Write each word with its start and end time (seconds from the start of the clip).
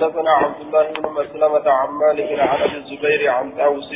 حدثنا 0.00 0.30
عبد 0.30 0.60
الله 0.60 0.92
بن 0.92 1.12
مسلمة 1.12 1.70
عن 1.70 1.88
مالك 1.88 2.40
عن 2.40 2.62
أبي 2.62 2.76
الزبير 2.76 3.30
عن 3.30 3.60
أوس 3.60 3.94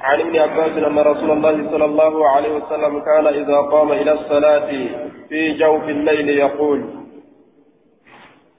عن 0.00 0.20
ابن 0.20 0.36
عباس 0.36 0.78
أن 0.84 0.98
رسول 0.98 1.30
الله 1.30 1.70
صلى 1.70 1.84
الله 1.84 2.28
عليه 2.28 2.52
وسلم 2.52 3.00
كان 3.00 3.26
إذا 3.26 3.56
قام 3.56 3.92
إلى 3.92 4.12
الصلاة 4.12 4.70
في 5.28 5.52
جوف 5.52 5.82
الليل 5.82 6.28
يقول 6.28 6.84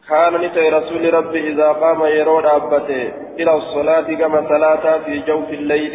كان 0.10 0.34
نتي 0.42 0.70
رسول 0.70 1.14
ربي 1.14 1.40
إذا 1.48 1.72
قام 1.72 2.06
يرون 2.06 2.46
أبته 2.46 3.14
إلى 3.40 3.56
الصلاة 3.56 4.02
كما 4.02 4.50
صلاه 4.50 4.98
في 4.98 5.20
جوف 5.20 5.50
الليل 5.50 5.92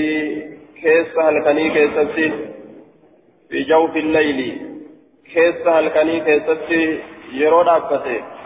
كيس 0.82 1.18
هلكني 1.18 1.70
كيستي 1.70 2.32
في 3.50 3.62
جوف 3.62 3.96
الليل 3.96 4.58
كيس 5.34 5.66
هلكني 5.66 6.20
كيستي 6.20 6.98
يرون 7.32 7.68
أبته. 7.68 8.39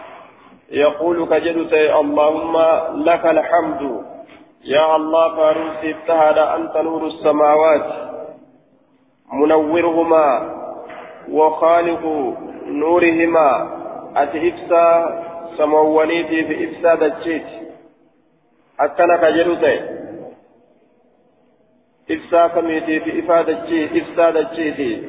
يقول 0.71 1.27
كجدت 1.29 1.73
اللهم 1.73 2.55
لك 3.05 3.25
الحمد. 3.25 3.81
يا 4.65 4.95
الله 4.95 5.35
فاروسي 5.35 5.91
ابتهد 5.91 6.37
أنت 6.37 6.77
نور 6.77 7.07
السماوات. 7.07 7.87
منورهما 9.33 10.27
وخالق 11.31 12.03
نورهما. 12.67 13.49
أتئفسا 14.15 14.87
سموانيتي 15.57 16.43
في 16.45 16.65
إفساد 16.65 17.03
الشيت 17.03 17.47
أكنا 18.79 19.17
كجدت. 19.17 19.65
إفسا 22.11 22.47
سميتي 22.55 22.99
في 22.99 23.19
إفادة 23.19 23.63
الشيت 23.63 24.03
إفساد 24.03 24.37
الشيت 24.37 25.03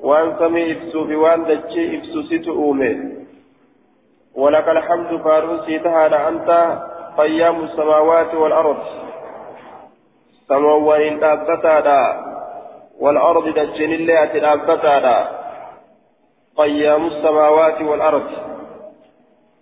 وأن 0.00 0.36
سمي 0.38 0.72
إفسو 0.72 1.06
في 1.06 1.16
وأن 1.16 1.44
دتشي 1.44 1.96
إفسو 1.98 2.22
ستو 2.22 2.52
أومي 2.52 3.23
ولك 4.36 4.68
الحمد 4.68 5.20
فاروسي 5.22 5.78
تهاد 5.78 6.14
أنت 6.14 6.78
قيام 7.18 7.64
السماوات 7.64 8.34
والأرض. 8.34 8.76
سموان 10.48 11.18
دابتا 11.18 12.00
والأرض 13.00 13.48
دجن 13.48 13.92
الله 13.92 14.24
دابتا 14.24 15.28
قيام 16.56 17.06
السماوات 17.06 17.82
والأرض. 17.82 18.30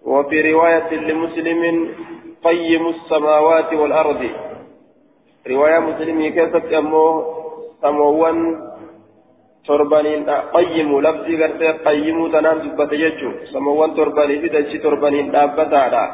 وفي 0.05 0.53
رواية 0.53 0.91
لمسلم 0.91 1.63
قيم 2.45 2.89
السماوات 2.89 3.73
والأرض. 3.73 4.23
رواية 5.51 5.79
مسلم 5.79 6.19
كيف 6.29 6.75
أمه 6.75 7.25
سموان 7.83 8.39
torbaniin 9.67 10.27
qayyimu 10.55 11.03
lafzii 11.03 11.37
gartee 11.37 11.73
qayyimuu 11.87 12.29
tanaan 12.29 12.63
dubbate 12.65 12.97
jechuun 13.03 13.35
samawwan 13.53 13.95
torbanii 13.95 14.41
fi 14.43 14.53
dachii 14.57 14.85
torbaniin 14.89 15.33
dhaabbataadha 15.33 16.05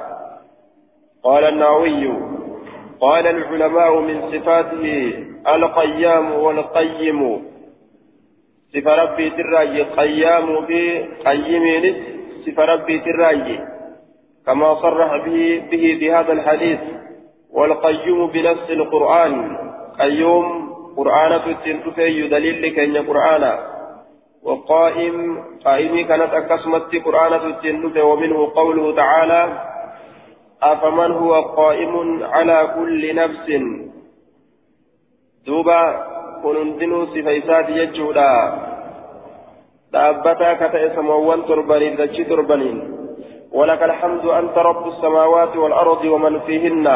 قال 1.22 1.44
النووي 1.44 2.04
قال 3.00 3.26
العلماء 3.26 4.00
من 4.00 4.16
صفاته 4.32 5.12
القيام 5.54 6.32
والقيم 6.32 7.20
صفة 8.74 8.94
ربي 9.02 9.30
تراجي 9.30 9.82
قيام 9.82 10.46
بقيمين 10.68 11.84
صفة 12.46 12.64
ربي 12.64 12.98
تراجي 12.98 13.58
كما 14.46 14.74
صرح 14.74 15.16
به 15.26 15.62
به 15.70 15.98
بهذا 16.00 16.32
الحديث 16.32 16.80
والقيوم 17.50 18.26
بنفس 18.30 18.70
القرآن 18.70 19.56
قيوم 20.00 20.67
قرآن 20.98 21.32
تتين 21.44 21.76
تفي 21.84 22.28
دليل 22.28 22.62
كين 22.76 22.96
قرآن 23.08 23.44
وقائم 24.42 25.16
قائمي 25.64 26.04
كانت 26.04 26.32
أكسمت 26.40 26.92
قرآن 27.06 27.32
تتين 27.44 27.82
تفي 27.82 28.00
ومنه 28.00 28.40
قوله 28.54 28.86
تعالى 29.02 29.42
أفمن 30.62 31.10
هو 31.12 31.32
قائم 31.60 31.94
على 32.24 32.58
كل 32.76 33.02
نفس 33.14 33.46
دوبا 35.46 35.82
كنندنو 36.42 37.06
سفيسات 37.06 37.68
يجودا 37.68 38.32
دابتا 39.92 40.52
كتا 40.60 40.94
سموان 40.96 41.40
تربانين 41.48 41.96
دجي 41.96 42.24
تربانين 42.24 42.76
ولك 43.52 43.82
الحمد 43.82 44.24
أنت 44.40 44.56
رب 44.58 44.84
السماوات 44.88 45.56
والأرض 45.56 46.04
ومن 46.04 46.40
فيهن 46.40 46.86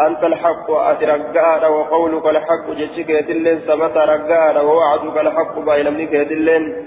أنت 0.00 0.24
الحق 0.24 0.70
أترقاء 0.70 1.72
وقولك 1.72 2.26
الحق 2.26 2.70
جتشك 2.70 3.08
يتلين 3.08 3.58
ثبت 3.58 3.96
رقاء 3.96 4.64
ووعدك 4.64 5.18
الحق 5.18 5.58
بايلمنك 5.58 6.12
يتلين 6.12 6.86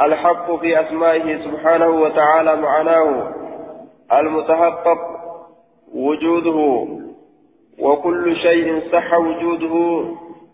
الحق 0.00 0.54
في 0.54 0.80
أسمائه 0.80 1.38
سبحانه 1.44 1.88
وتعالى 1.88 2.56
معناه 2.56 3.32
المتحقق 4.12 4.98
وجوده 5.94 6.86
وكل 7.78 8.36
شيء 8.36 8.82
صح 8.92 9.14
وجوده 9.14 10.04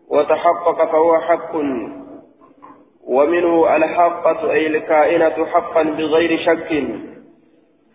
وتحقق 0.08 0.92
فهو 0.92 1.18
حق. 1.18 1.56
ومنه 3.06 3.76
الحقة 3.76 4.50
أي 4.50 4.66
الكائنة 4.66 5.46
حقا 5.46 5.82
بغير 5.82 6.38
شك. 6.38 6.84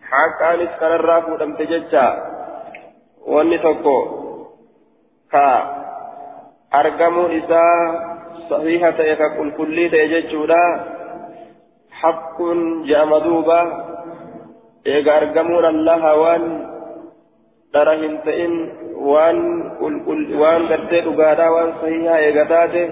حق 0.02 0.42
أنس 0.46 0.68
كان 0.80 0.92
الرافو 0.92 1.36
لم 1.36 1.56
تججا. 1.56 2.33
Wanni 3.26 3.58
tokko 3.58 3.96
ka 5.32 5.46
argamuun 6.80 7.32
isaa 7.40 7.78
sahiha 8.48 8.92
ta'e 8.98 9.14
ka 9.16 9.28
qulqullii 9.38 9.88
ta'e 9.94 10.06
jechuudha 10.14 10.62
haqquun 12.02 12.60
je'ama 12.88 13.20
duuba 13.24 13.60
eega 14.84 15.16
argamuun 15.20 15.64
allaha 15.72 16.10
waan 16.22 16.44
dhara 17.72 17.94
hin 18.02 18.14
ta'in 18.28 18.54
waan 19.10 19.38
waan 20.42 20.68
gartee 20.72 21.02
dhugaadhaa 21.08 21.54
waan 21.56 21.70
sahihaa 21.80 22.22
eega 22.28 22.44
taate 22.52 22.82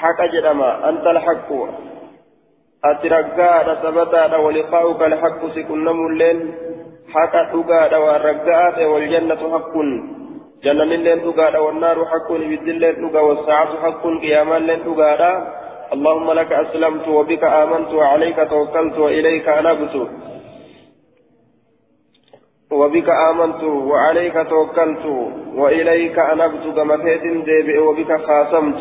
haqa 0.00 0.26
jedhama 0.34 0.70
anta 0.90 1.14
alhaqqu 1.14 1.60
ati 2.90 3.08
raggaadha 3.16 3.80
sabataadha 3.84 4.42
waliqaa'uka 4.46 5.04
alhaqqu 5.10 5.54
si 5.54 5.64
qunnamulleen 5.70 6.38
حقا 7.16 7.42
دغادا 7.52 7.98
والرغاء 7.98 8.84
والجنة 8.84 9.42
حق 9.52 9.74
جنة 10.64 10.84
لين 10.84 11.18
دغادا 11.26 11.58
والنار 11.58 12.04
حق 12.12 12.28
بد 12.32 12.68
لين 12.82 12.96
دغا 13.02 13.20
والساعة 13.20 13.70
حق 13.82 14.02
قياما 14.22 14.58
لين 14.58 14.80
دغادا 14.84 15.32
اللهم 15.94 16.28
لك 16.32 16.52
أسلمت 16.52 17.08
وبك 17.08 17.44
آمنت 17.44 17.90
وعليك 17.94 18.38
توكلت 18.50 18.98
وإليك 18.98 19.48
أنبت 19.48 19.94
وبك 22.72 23.08
آمنت 23.30 23.62
وعليك 23.64 24.36
توكلت 24.50 25.04
وإليك 25.54 26.18
أنبت 26.18 26.64
كما 26.76 26.96
كيد 26.96 27.44
ديبئ 27.44 27.78
وبك 27.78 28.10
خاصمت 28.26 28.78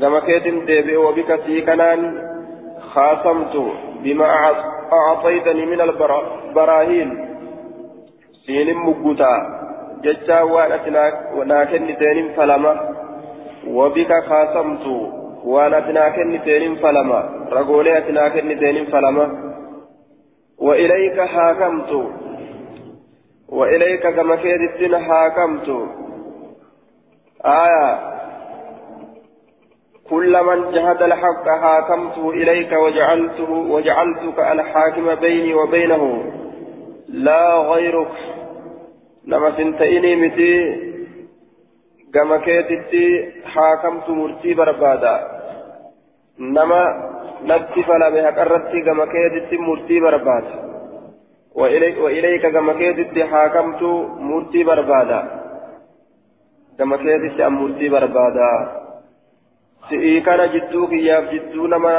كما 0.00 0.20
كيد 0.20 0.64
ديبئ 0.66 0.96
وبك 0.96 1.40
سيكنان 1.46 2.00
خاصمت 2.94 3.54
بما 4.02 4.26
أعطيتني 4.92 5.66
من 5.66 5.80
البراهين 5.80 7.28
سين 8.46 8.76
مقوتا 8.76 9.32
ججا 10.02 10.40
وأنا 10.42 11.64
كنتين 11.64 12.32
فلما. 12.36 12.74
وبك 13.66 14.12
خاصمت. 14.28 14.86
وأنا 15.44 16.08
كنتين 16.08 16.76
فلما. 16.76 17.48
رقولي 17.52 17.98
اتنا 17.98 18.28
كنتين 18.28 18.86
فلما. 18.86 19.54
وإليك 20.58 21.20
حاكمت. 21.20 21.92
وإليك 23.48 24.06
كما 24.06 24.36
كيدتنا 24.36 24.98
حاكمت. 24.98 25.68
آية. 27.44 28.12
كل 30.12 30.34
من 30.44 30.58
جهد 30.72 31.02
الحق 31.02 31.46
حاكمته 31.48 32.30
إليك 32.30 32.72
وجعلته 32.72 33.50
وجعلتك 33.50 34.38
الحاكم 34.38 35.14
بيني 35.14 35.54
وبينه. 35.54 36.04
لا 37.08 37.56
غيرك. 37.56 38.14
نما 39.26 39.56
سنتيني 39.56 40.16
متي 40.16 40.54
كما 42.14 42.36
كيتتي 42.36 43.32
حاكمت 43.54 44.08
مرتي 44.08 44.54
بربادا. 44.54 45.16
نما 46.38 46.82
نتي 47.44 47.82
فلا 47.82 48.08
بها 48.14 48.30
قررتي 48.30 48.80
كما 48.80 49.04
كيتتي 49.14 49.56
مرتي 49.56 50.00
برباد. 50.00 50.44
وإليك, 51.54 51.96
وإليك 52.04 52.46
كما 52.46 52.72
كيتتي 52.72 53.24
حاكمت 53.24 53.82
مرتي 54.30 54.64
بربادا. 54.64 55.20
كما 56.78 56.96
كيتتي 56.96 57.48
مرتي 57.48 57.88
بربادا. 57.88 58.81
Si'ii 59.88 60.20
kana 60.28 60.48
jidduu 60.54 60.86
kiyyaaf 60.94 61.30
jidduu 61.34 61.66
nama 61.74 61.94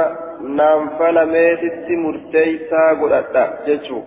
naanfalameetitti 0.59 2.01
murteeysaa 2.07 2.89
godhadha 3.03 3.45
jechuu 3.69 4.03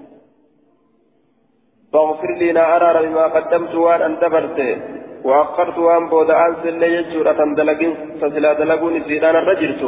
فاغفر 1.92 2.30
لي 2.40 2.52
لا 2.52 2.64
أرى 2.76 3.08
بما 3.08 3.26
قدمت 3.26 3.74
وأن 3.74 4.02
أنت 4.02 4.24
برته 4.24 4.76
وأخرت 5.24 5.78
وأن 5.78 6.08
بود 6.08 6.30
أنس 6.30 6.62
اللي 6.64 6.88
يجور 6.94 7.30
أتن 7.30 7.54
دلقين 7.54 7.92
فسلا 8.20 8.52
دلقوني 8.52 9.00
سيدان 9.08 9.36
الرجلت 9.36 9.82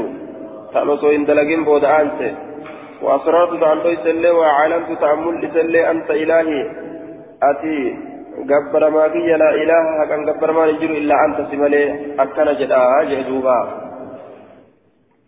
تأنسو 0.73 1.11
إن 1.11 1.25
دلقين 1.25 1.65
بود 1.65 1.85
أنس 1.85 2.19
وأسررت 3.03 3.53
ليس 3.87 4.05
اللي 4.15 4.31
وأعلنت 4.31 4.89
تأمل 5.01 5.35
لسلي 5.43 5.91
أنت 5.91 6.11
إلهي 6.11 6.61
أتي 7.43 7.79
جبر 8.45 8.91
ما 8.91 9.09
في 9.09 9.19
لا 9.19 9.51
إله 9.55 10.05
كان 10.09 10.25
جبر 10.25 10.53
ما 10.53 10.67
نجر 10.67 10.91
إلا 10.91 11.15
أنت 11.25 11.51
سملي 11.51 11.85
أكن 12.23 12.49
جدا 12.61 13.05
جدوبا 13.11 13.89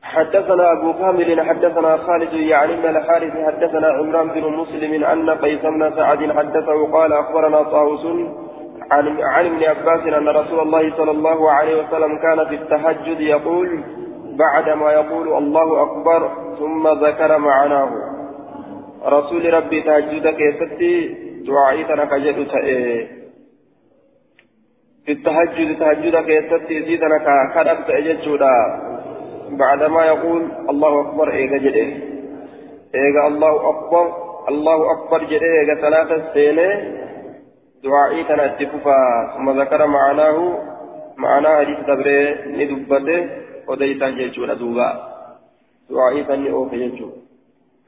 حدثنا 0.03 0.73
أبو 0.73 0.93
كامل 0.93 1.41
حدثنا 1.49 1.97
خالد 1.97 2.33
يعني 2.33 2.77
من 2.77 2.87
الحارث 2.87 3.33
حدثنا 3.47 3.89
عمران 3.89 4.29
بن 4.29 4.45
مسلم 4.61 5.05
أن 5.05 5.31
قيس 5.31 5.63
بن 5.63 5.93
سعد 5.97 6.33
حدثه 6.33 6.93
قال 6.93 7.13
أخبرنا 7.13 7.63
طاووس 7.63 8.07
عن 8.91 9.21
عن 9.23 9.47
ابن 9.47 9.65
عباس 9.65 10.03
أن 10.19 10.29
رسول 10.29 10.61
الله 10.61 10.97
صلى 10.97 11.11
الله 11.11 11.51
عليه 11.51 11.75
وسلم 11.83 12.19
كان 12.19 12.49
في 12.49 12.55
التهجد 12.55 13.21
يقول 13.21 13.85
بعدما 14.39 14.93
يقول 14.93 15.29
الله 15.39 15.83
أكبر 15.83 16.31
ثم 16.59 16.89
ذكر 16.89 17.39
معناه 17.39 17.91
رسول 19.07 19.55
ربي 19.55 19.83
تهجدك 19.83 20.41
يا 20.41 20.53
ستي 20.53 21.30
دعائي 21.47 21.85
تنك 21.85 22.15
جد 22.15 22.39
في 25.05 25.13
التهجد 25.13 25.79
تهجد 25.79 26.17
كيست 26.17 26.71
يزيدنا 26.71 27.19
كدبت 27.55 27.91
أججودا 27.91 28.57
بعدما 29.51 30.05
يقول 30.05 30.43
الله 30.71 31.01
أكبر 31.01 31.33
إيجا 31.33 31.57
جده 31.57 31.89
إيجا 32.95 33.27
الله 33.27 33.71
أكبر 33.71 34.05
الله 34.49 34.93
أكبر 34.93 35.25
جده 35.25 35.47
إيجا 35.61 35.75
ثلاثة 35.81 36.35
سنة 36.35 37.01
دعائي 37.85 38.25
تنأتففا 38.25 39.33
ثم 39.35 39.61
ذكر 39.61 39.87
معناه 39.87 40.59
معنى 41.17 41.49
حديث 41.49 41.79
دبره 41.81 42.47
ندبته 42.47 43.29
وديتا 43.69 44.09
جيشونا 44.09 44.55
دوبا 44.55 44.89
دعائي 45.91 46.25
تنأوك 46.25 46.75
جيشونا 46.75 47.13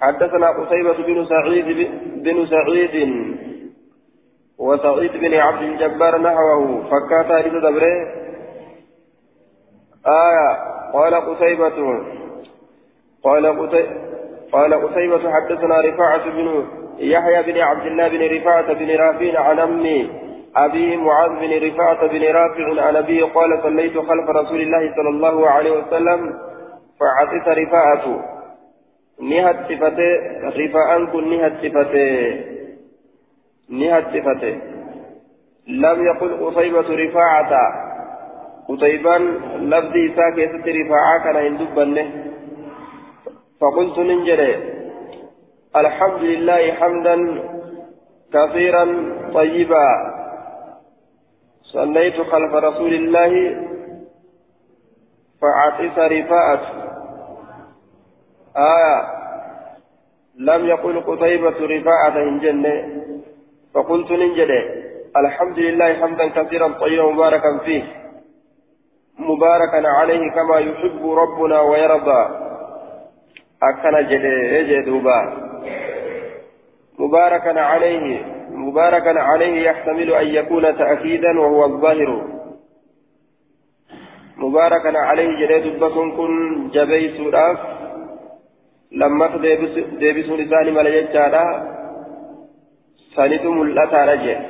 حدثنا 0.00 0.48
قتيبة 0.50 0.98
بن 1.06 1.24
سعيد 1.24 1.88
بن 2.24 2.46
سعيد 2.46 2.94
وسعيد 4.62 5.12
بن 5.12 5.34
عبد 5.34 5.62
الجبار 5.62 6.20
نحوه. 6.20 6.82
فكات 6.90 7.28
حديث 7.38 7.52
دبره. 7.52 7.96
آية. 10.06 10.48
قال 10.92 11.14
قتيبة. 11.14 11.78
قال 13.24 13.46
قتيبة 13.46 14.12
قال 14.52 14.74
قتيبة 14.74 15.32
حدثنا 15.32 15.80
رفاعة 15.80 16.30
بن 16.30 16.64
يحيى 16.98 17.52
بن 17.52 17.60
عبد 17.60 17.86
الله 17.86 18.08
بن 18.08 18.36
رفاعة 18.36 18.72
بن 18.72 18.90
رافع 18.96 19.40
عن 19.40 19.58
أمي 19.58 20.10
أبي 20.56 20.96
معاذ 20.96 21.30
بن 21.30 21.66
رفاعة 21.66 22.06
بن 22.06 22.24
رافع 22.24 22.82
عن 22.82 22.96
أبيه 22.96 23.24
قال 23.24 23.62
صليت 23.62 23.98
خلف 23.98 24.28
رسول 24.28 24.60
الله 24.60 24.94
صلى 24.96 25.08
الله 25.08 25.50
عليه 25.50 25.70
وسلم 25.70 26.38
فعطس 27.00 27.48
رفاعة. 27.48 28.24
نهت 29.20 29.56
صفته. 29.56 30.12
رفاعا 30.56 31.06
كن 31.12 31.30
نهت 31.30 31.52
صفته. 31.52 32.52
نهتفته 33.72 34.54
لم 35.68 36.06
يقل 36.06 36.46
قصيبة 36.46 36.88
رفاعة. 37.04 37.52
قتيبا 38.68 39.18
لفظي 39.56 40.14
ساكت 40.16 40.68
رفاعة 40.68 41.24
كان 41.24 41.36
هندبنه 41.36 42.06
فقلت 43.60 43.98
ننجري 43.98 44.54
الحمد 45.76 46.20
لله 46.20 46.72
حمدا 46.72 47.16
كثيرا 48.32 48.84
طيبا. 49.34 49.88
صليت 51.62 52.16
خلف 52.32 52.54
رسول 52.54 52.92
الله. 52.94 53.32
فعطس 55.40 55.98
رفاعة. 55.98 56.62
آية 58.56 58.96
لم 60.38 60.66
يقل 60.66 61.00
قتيبة 61.00 61.58
رفاعة 61.74 62.16
إن 62.28 62.38
جنة. 62.38 62.76
فقلت 63.74 64.10
ننجد 64.10 64.50
الحمد 65.16 65.58
لله 65.58 65.94
حمدا 65.94 66.28
كثيرا 66.28 66.68
طيبا 66.68 67.12
مباركا 67.12 67.58
فيه 67.64 67.82
مباركا 69.18 69.88
عليه 69.88 70.30
كما 70.30 70.58
يحب 70.58 71.10
ربنا 71.10 71.60
ويرضى. 71.60 72.22
أكن 73.62 74.08
جد 74.08 74.84
دوبا. 74.84 75.20
مباركا 76.98 77.60
عليه 77.60 78.24
مباركا 78.50 79.20
عليه 79.20 79.66
يحتمل 79.68 80.14
أن 80.14 80.26
يكون 80.26 80.78
تأكيدا 80.78 81.40
وهو 81.40 81.64
الظاهر. 81.64 82.26
مباركا 84.36 84.98
عليه 84.98 85.46
جد 85.46 85.76
دبكم 85.76 86.16
كن 86.16 86.68
جبيس 86.70 87.20
راف 87.20 87.58
لما 88.92 89.36
ديبس 89.98 90.28
لسان 90.28 90.74
مليجادا 90.74 91.71
ثالث 93.16 93.44
ملأتا 93.44 94.04
رجع 94.04 94.40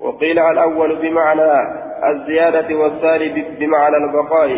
وقيل 0.00 0.38
الأول 0.38 0.96
بمعنى 0.96 1.52
الزيادة 2.10 2.74
والثاني 2.74 3.28
بمعنى 3.58 3.96
البقاء. 3.96 4.50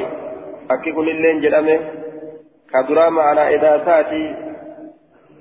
أكيكم 0.70 1.00
اللين 1.00 1.40
جرمه 1.40 1.80
كدرا 2.72 3.08
معنى 3.08 3.40
إذا 3.40 3.84
ساتي. 3.84 4.34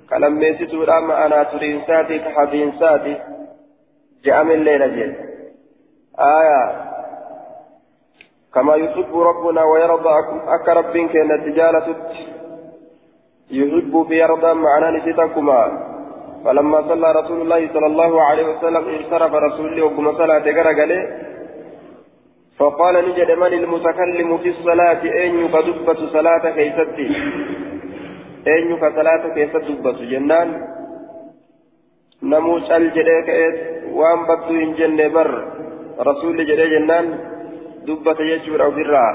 كلميسيتو 0.10 0.84
لا 0.84 1.00
معنى 1.00 1.46
ترينساتي 1.46 2.20
كحبينساتي 2.20 3.18
جأم 4.24 4.52
الليل 4.52 4.96
جل. 4.96 5.16
آية. 6.20 6.62
كما 8.54 8.76
يحب 8.76 9.18
ربنا 9.18 9.64
ويرضى 9.64 10.14
أك 10.56 10.68
ربك 10.70 11.16
نتجالة 11.16 11.96
يحب 13.52 14.06
بيرضى 14.10 14.54
معنى 14.54 14.98
نسيتكما. 14.98 15.95
فلما 16.46 16.82
صلى 16.90 17.12
رسول 17.12 17.42
الله 17.42 17.62
صلى 17.74 17.86
الله 17.86 18.22
عليه 18.22 18.46
وسلم 18.52 18.84
انصرف 18.96 19.34
رسول 19.34 19.66
الله 19.68 19.86
وكما 19.86 20.12
صلاة 20.12 20.46
غرغله 20.58 21.02
فقال 22.58 22.96
نجد 23.10 23.32
من 23.32 23.54
المتكلم 23.54 24.38
في 24.38 24.50
الصلاة؟ 24.50 25.04
أين 25.04 25.36
يكدبة 25.46 26.00
صلاة 26.16 26.44
كيستي 26.58 27.08
أين 28.48 28.72
يكصلاة 28.72 29.24
كيست 29.36 29.66
دبة 29.70 30.00
جنان. 30.12 30.50
نموش 32.24 32.72
الجدي 32.72 33.18
كيس 33.28 33.58
وان 33.98 34.20
بدو 34.30 34.54
إن 34.66 34.72
جنة 34.80 35.08
بر. 35.16 35.32
رسول 36.10 36.38
جدي 36.50 36.66
جنان 36.74 37.06
دبة 37.88 38.20
يجور 38.32 38.64
أو 38.64 38.72
برا. 38.78 39.08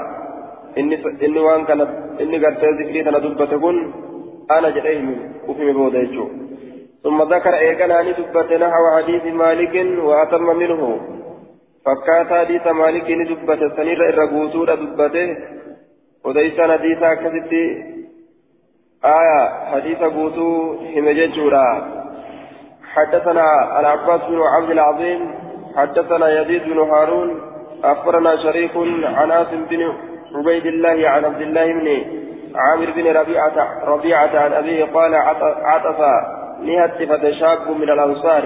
إني 0.77 0.95
إني 1.25 1.39
وان 1.39 1.65
كان 1.65 1.81
إني 2.21 2.37
قرأت 2.43 2.63
ذكري 2.79 3.09
أنا 3.09 3.19
دبة 3.25 3.51
كن 3.63 3.77
أنا 4.51 4.69
جدي 4.75 4.99
وفي 5.47 5.63
مبودة 5.65 5.99
يجور. 5.99 6.40
ثم 7.03 7.21
ذكر 7.33 7.53
إيقنا 7.53 8.01
ندبت 8.01 8.51
نحو 8.63 8.83
حديث 8.97 9.25
مالك 9.33 9.75
وأتم 10.07 10.57
منه. 10.57 10.99
فكات 11.85 12.29
حديث 12.33 12.67
مالك 12.67 13.11
ندبت 13.11 13.61
سنير 13.77 14.09
الرقوسور 14.09 14.75
دبته. 14.75 15.37
وديسان 16.25 16.71
حديث 16.71 16.99
كستي 17.21 17.65
آية 19.05 19.39
حديث 19.71 19.97
قوتو 19.97 20.47
همججورا 20.95 21.67
حدثنا 22.93 23.79
العباس 23.79 24.21
بن 24.29 24.41
عبد 24.41 24.69
العظيم. 24.69 25.21
حدثنا 25.77 26.41
يزيد 26.41 26.63
بن 26.63 26.79
هارون. 26.79 27.29
أخبرنا 27.83 28.35
شريك 28.35 28.71
عن 29.03 29.31
آسم 29.31 29.65
بن 29.69 29.93
عبيد 30.35 30.65
الله 30.65 31.09
عن 31.09 31.25
عبد 31.25 31.41
الله 31.41 31.65
بن 31.65 31.87
عامر 32.55 32.91
بن 32.91 33.07
ربيعة 33.07 33.85
ربيعة 33.85 34.39
عن 34.39 34.53
أبيه 34.53 34.85
قال 34.85 35.15
عطف 35.65 35.99
نهتفت 36.61 37.23
شاب 37.39 37.67
من 37.81 37.89
الأنصار. 37.89 38.43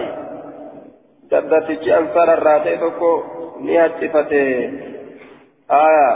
دبتج 1.32 1.90
أنصار 1.90 2.34
الراتي 2.34 2.78
تكو 2.78 3.12
نهتفت 3.62 4.32
آية. 5.86 6.10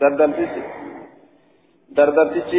دردمتج 0.00 0.52
دردمتج 1.96 2.52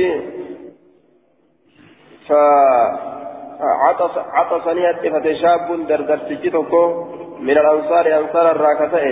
فعطس 2.27 4.13
عطس 4.37 4.65
نهتفت 4.67 5.25
شاب 5.41 5.67
دردمتج 5.87 6.43
تكو 6.55 6.83
من 7.39 7.57
الأنصار. 7.63 8.05
أنصار 8.19 8.45
الراكتة 8.51 9.05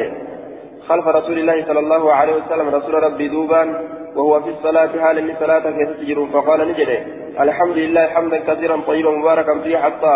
خلف 0.87 1.05
رسول 1.07 1.37
الله 1.39 1.57
صلى 1.65 1.79
الله 1.79 2.13
عليه 2.13 2.35
وسلم. 2.35 2.67
رسول 2.75 2.93
ربي 3.03 3.27
دوبان. 3.27 4.00
وهو 4.15 4.41
في 4.41 4.49
الصلاة 4.49 5.01
حال 5.01 5.27
من 5.27 5.35
صلاة 5.39 5.59
كيف 5.59 5.89
تجر 5.99 6.27
فقال 6.33 6.67
نجري 6.67 6.97
الحمد 7.39 7.77
لله 7.77 8.07
حمدا 8.07 8.37
كثيرا 8.37 8.81
طيبا 8.87 9.11
مباركا 9.11 9.59
فيه 9.59 9.77
حتى 9.77 10.15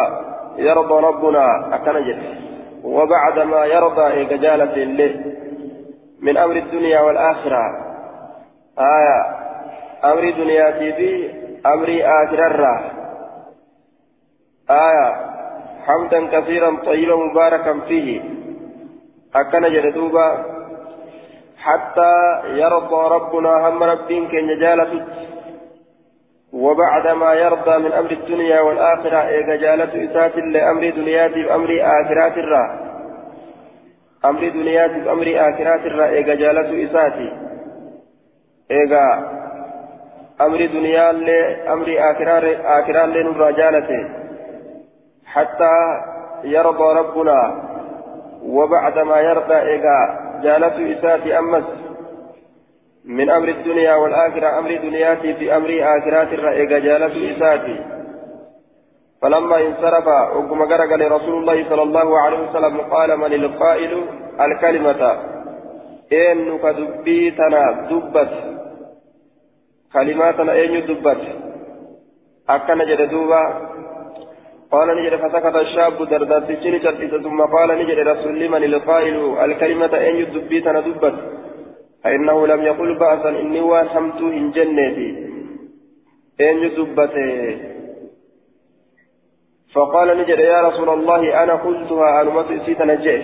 يرضى 0.58 1.08
ربنا. 1.08 1.76
أكنجد 1.76 2.20
وبعد 2.84 3.40
ما 3.40 3.66
يرضى 3.66 4.26
كجالة 4.26 4.76
الله 4.84 5.12
من 6.22 6.38
أمر 6.38 6.56
الدنيا 6.56 7.02
والآخرة. 7.02 7.64
آية. 8.80 9.20
أمر 10.04 10.30
دنيا 10.30 10.72
في 10.72 11.30
أمر 11.66 12.02
آخرة 12.04 12.92
آية. 14.70 15.16
حمدا 15.86 16.40
كثيرا 16.40 16.78
طيبا 16.86 17.16
مباركا 17.16 17.80
فيه. 17.88 18.22
أكنجد 19.36 19.94
دوبا 19.94 20.55
حتى 21.66 22.42
يرضى 22.46 23.16
ربنا 23.16 23.70
هم 23.70 23.84
ربين 23.84 24.28
كن 24.28 24.60
جالتت 24.60 25.06
وبعد 26.54 27.08
يرضى 27.34 27.78
من 27.78 27.92
أمر 27.92 28.12
الدنيا 28.12 28.62
والآخرة 28.62 29.28
إيجا 29.28 29.56
جالت 29.56 29.96
إسات 29.96 30.36
لأمر 30.38 30.90
دنياتي 30.90 31.44
بأمر 31.44 31.70
آخرات 31.82 32.38
الرا. 32.38 32.80
أمر 34.26 34.50
دنياتي 34.50 35.00
بأمر 35.00 35.28
آخرات 35.36 35.86
الرا 35.86 36.06
إيجا 36.06 36.36
جالت 36.36 36.90
إساتي 36.90 37.30
إيجا 38.72 39.06
أمر 40.42 40.66
دنيا 40.66 41.12
لأمر 41.12 41.96
آخرات 42.00 43.10
لنرى 43.16 43.54
حتى 45.26 45.76
يرضى 46.44 47.00
ربنا. 47.00 47.40
وبعد 48.46 49.00
ما 49.00 49.18
يرضى 49.20 49.56
إيجا 49.56 50.25
جالت 50.44 50.98
إساتي 50.98 51.40
أمس 51.40 51.64
من 53.06 53.30
أمر 53.30 53.50
الدنيا 53.50 53.96
والآخرة 53.96 54.60
أمر 54.60 54.76
دنياتي 54.76 55.34
في 55.34 55.56
أمر 55.58 55.70
آخرات 55.98 56.34
الرأي 56.34 56.66
جالة 56.66 57.38
إساتي 57.38 57.96
فلما 59.22 59.58
انصرف 59.68 60.08
وقم 60.08 60.62
قرق 60.64 60.92
رسول 61.16 61.36
الله 61.38 61.70
صلى 61.70 61.84
الله 61.84 62.20
عليه 62.20 62.50
وسلم 62.50 62.82
قال 62.82 63.18
من 63.18 63.34
القائل؟ 63.34 64.06
الكلمة. 64.42 65.02
إنك 66.14 66.66
دبيتنا 66.66 67.72
دبت. 67.90 68.34
كلماتنا 69.94 70.52
أين 70.52 70.86
دبت 70.86 71.22
أكن 72.50 72.80
جد 72.80 73.10
دوبا. 73.10 73.44
قال 74.76 74.88
نجد 74.98 75.14
فسكت 75.24 75.56
الشاب 75.66 75.98
دردات 76.12 76.50
الجنة 76.50 76.86
ثم 77.26 77.40
قال 77.56 77.70
نجد 77.80 78.00
رسول 78.12 78.50
من 78.54 78.64
القائل 78.64 79.16
الكلمة 79.46 79.94
أين 80.06 80.18
دبيتنا 80.34 80.80
دبت. 80.88 81.16
فإنه 82.04 82.48
لم 82.48 82.62
يقل 82.70 82.90
بأسا 83.00 83.30
إني 83.30 83.62
واسمت 83.62 84.20
إن 84.40 84.52
جنتي 84.52 85.10
إن 86.42 86.60
دبته 86.78 87.58
فقال 89.74 90.08
نجد 90.18 90.40
يا 90.40 90.62
رسول 90.68 90.90
الله 90.90 91.44
أنا 91.44 91.54
قلتها 91.54 92.22
أنا 92.22 92.30
متسيت 92.38 92.82
نجيه 92.82 93.22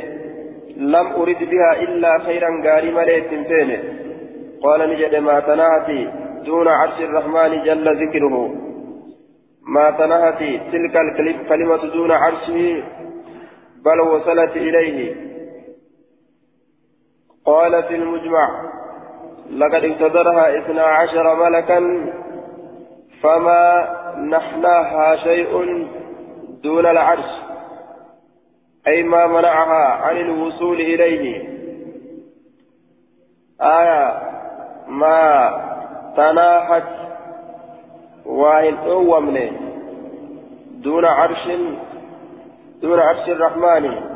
لم 0.77 1.08
أرد 1.20 1.41
بها 1.51 1.72
إلا 1.84 2.12
خيرا 2.25 2.50
قاري 2.65 2.91
مليت 2.91 3.29
فين. 3.50 3.70
قال 4.63 4.79
نجد 4.91 5.15
ما 5.15 5.39
تناتي 5.39 6.01
دون 6.46 6.67
عرش 6.67 6.98
الرحمن 7.01 7.51
جل 7.63 7.88
ذكره. 8.03 8.36
ما 9.72 9.92
تنهتي 9.92 10.58
تلك 10.72 10.96
الكلمة 10.96 11.78
دون 11.94 12.12
عرشه 12.12 12.84
بل 13.86 14.01
وصلت 14.01 14.58
إليه. 14.58 15.16
قال 17.46 17.84
في 17.84 17.96
المجمع 17.96 18.72
لقد 19.51 19.84
ابتدرها 19.84 20.60
اثنا 20.60 20.84
عشر 20.84 21.36
ملكا 21.36 21.80
فما 23.22 23.90
نحناها 24.30 25.16
شيء 25.16 25.88
دون 26.63 26.86
العرش. 26.86 27.32
أي 28.88 29.04
ما 29.04 29.28
منعها 29.28 30.06
عن 30.06 30.18
الوصول 30.18 30.82
إليه. 30.82 31.50
آية 33.62 34.22
ما 34.88 35.51
تناحت 36.18 37.11
وإن 38.25 38.75
أومن 38.75 39.51
دون 40.84 41.06
عرش 41.06 41.48
دون 42.82 43.00
عرش 43.00 43.30
الرحمن. 43.30 44.12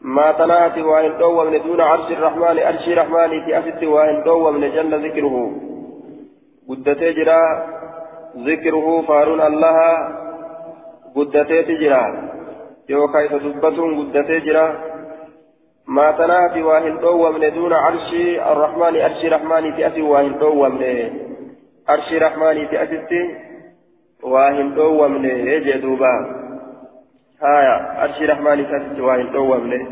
ما 0.00 0.32
تنات 0.32 0.78
وإن 0.78 1.10
من 1.50 1.62
دون 1.62 1.80
عرش 1.80 2.10
الرحمن 2.10 2.58
عرش 2.58 2.88
الرحمن 2.88 3.44
في 3.44 3.58
أسد 3.58 3.84
وإن 3.84 4.24
من 4.54 4.70
جل 4.70 5.04
ذكره. 5.06 5.52
قدتي 6.68 7.12
جرا 7.12 7.42
ذكره 8.36 9.02
فارون 9.08 9.40
الله. 9.40 9.78
قدتي 11.16 11.62
تجرا. 11.62 12.30
يوكا 12.88 13.18
يتدبتون 13.18 13.98
قدتي 13.98 14.40
جرا. 14.40 14.90
ما 15.88 16.10
تنات 16.10 16.56
وإن 16.56 16.92
من 17.40 17.54
دون 17.54 17.72
عرش 17.72 18.12
الرحمن 18.52 19.00
عرش 19.00 19.24
الرحمن 19.24 19.72
في 19.72 19.86
أسد 19.86 19.98
وإن 19.98 21.29
من 21.90 21.96
عرش 21.96 22.12
الرحمن 22.12 22.66
في 22.66 22.82
أسد 22.82 23.12
وإن 24.22 24.74
دوم 24.74 25.12
من 25.12 25.24
يجدوبا 25.24 26.14
هايا 27.42 28.04
أرشي 28.04 28.26
رحماني 28.26 28.64
كاتت 28.64 29.00
واين 29.00 29.32
دوامني 29.32 29.86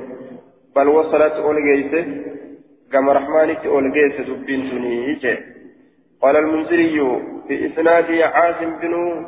بل 0.77 0.89
وصلت 0.89 1.33
أولغيسة 1.33 2.07
كما 2.93 3.13
رحماني 3.13 3.67
أولغيسة 3.67 4.23
دبين 4.23 4.71
سنيجي 4.71 5.39
قال 6.23 6.37
المنذري 6.37 7.23
في 7.49 7.67
إسناد 7.67 8.11
عاصم 8.11 8.79
بن 8.79 9.27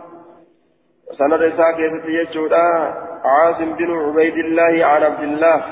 سند 1.19 1.53
ساكت 1.57 2.05
يجودا 2.05 2.95
عاصم 3.25 3.73
بن 3.73 3.91
عبيد 3.91 4.35
الله 4.35 4.85
عن 4.87 5.03
عبد 5.03 5.23
الله 5.23 5.63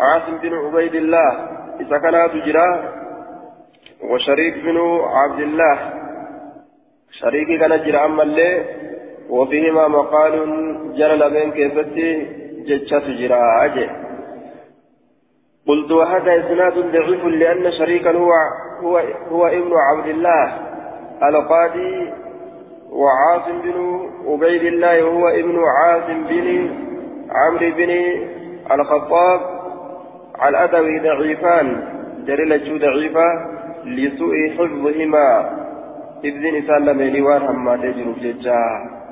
عاصم 0.00 0.38
بن 0.38 0.54
عبيد 0.54 0.94
الله 0.94 1.30
إذا 1.80 1.98
كان 1.98 2.30
تجرى 2.30 2.92
وشريك 4.02 4.54
بن 4.54 4.78
عبد 5.04 5.40
الله 5.40 6.05
شريكي 7.20 7.58
كان 7.58 7.82
جرى 7.84 8.04
أما 8.04 8.22
الليل 8.22 8.64
وفيهما 9.30 9.88
مقال 9.88 10.32
جرى 10.98 11.16
لبين 11.16 11.50
كيفتي 11.50 12.26
جتشات 12.66 13.02
جرى 13.02 13.40
أجي. 13.64 13.86
قلت 15.68 15.90
وهذا 15.90 16.32
إسناد 16.40 16.74
ضعيف 16.92 17.24
لأن 17.24 17.72
شريكا 17.72 18.10
هو 18.10 18.30
هو 18.82 19.02
هو 19.30 19.46
ابن 19.46 19.72
عبد 19.88 20.06
الله 20.06 20.44
القاضي 21.28 22.12
وعاصم 22.92 23.62
بن 23.62 24.08
عبيد 24.26 24.62
الله 24.62 25.04
وهو 25.04 25.28
ابن 25.28 25.64
عاصم 25.64 26.24
بن 26.28 26.70
عمرو 27.30 27.70
بن 27.76 27.90
الخطاب 28.72 29.40
الأدوي 30.48 30.98
ضعيفان. 30.98 31.66
جري 32.26 32.78
ضعيفة 32.78 33.26
لسوء 33.84 34.34
حفظهما. 34.58 35.65
إذن 36.24 36.66
سلم 36.66 37.02
لوان 37.02 37.42
هما 37.42 37.76
تجرب 37.76 38.18
ججاه 38.18 39.06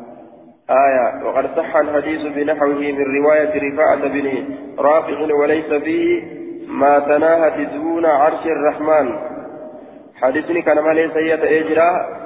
آية 0.71 1.25
وقد 1.25 1.57
صح 1.57 1.77
الحديث 1.77 2.23
بنحوه 2.23 2.75
من 2.75 3.05
رواية 3.19 3.73
رفاعة 3.73 4.09
بن 4.09 4.57
رافع 4.79 5.35
وليس 5.35 5.73
فيه 5.73 6.23
ما 6.69 6.99
تناهت 6.99 7.61
دون 7.61 8.07
عرش 8.07 8.47
الرحمن. 8.47 9.19
حديثني 10.15 10.63
كان 10.63 10.79
ما 10.79 10.91
ليس 10.91 11.17
إجراء. 11.17 12.25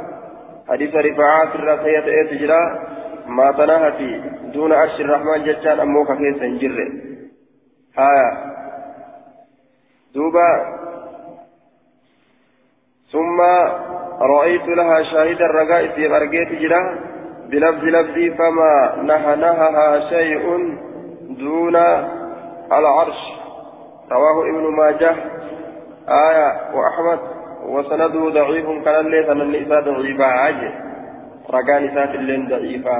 حديث 0.68 0.94
رفاعة 0.94 1.54
الرسية 1.54 2.32
إجراء. 2.32 2.88
ما 3.26 3.52
تناهت 3.52 4.22
دون 4.54 4.72
عرش 4.72 5.00
الرحمن 5.00 5.44
جتان 5.44 5.80
أموك 5.80 6.12
كيس 6.12 6.42
انجر 6.42 6.92
آية. 7.98 8.32
دوبا. 10.14 10.78
ثم 13.12 13.40
رأيت 14.20 14.68
لها 14.68 15.02
شاهد 15.02 15.42
الرقائب 15.42 15.90
في 15.90 16.16
أرقيت 16.16 16.52
جراه 16.52 16.98
بلفظ 17.48 17.84
لفظي 17.84 18.30
فما 18.30 19.02
نهنهها 19.02 20.00
شيء 20.08 20.76
دون 21.38 21.76
العرش. 22.72 23.20
رواه 24.12 24.42
ابن 24.50 24.76
ماجه. 24.76 25.16
آية 26.08 26.74
وأحمد. 26.74 27.18
وسنده 27.62 28.30
ضعيف 28.30 28.84
كان 28.84 29.06
ليس 29.06 29.28
أن 29.28 29.40
النساء 29.40 29.80
ضعيفة. 29.80 30.24
عاجل. 30.24 30.72
رقا 31.50 31.78
نساء 31.78 32.14
اللين 32.14 32.48
ضعيفة. 32.48 32.90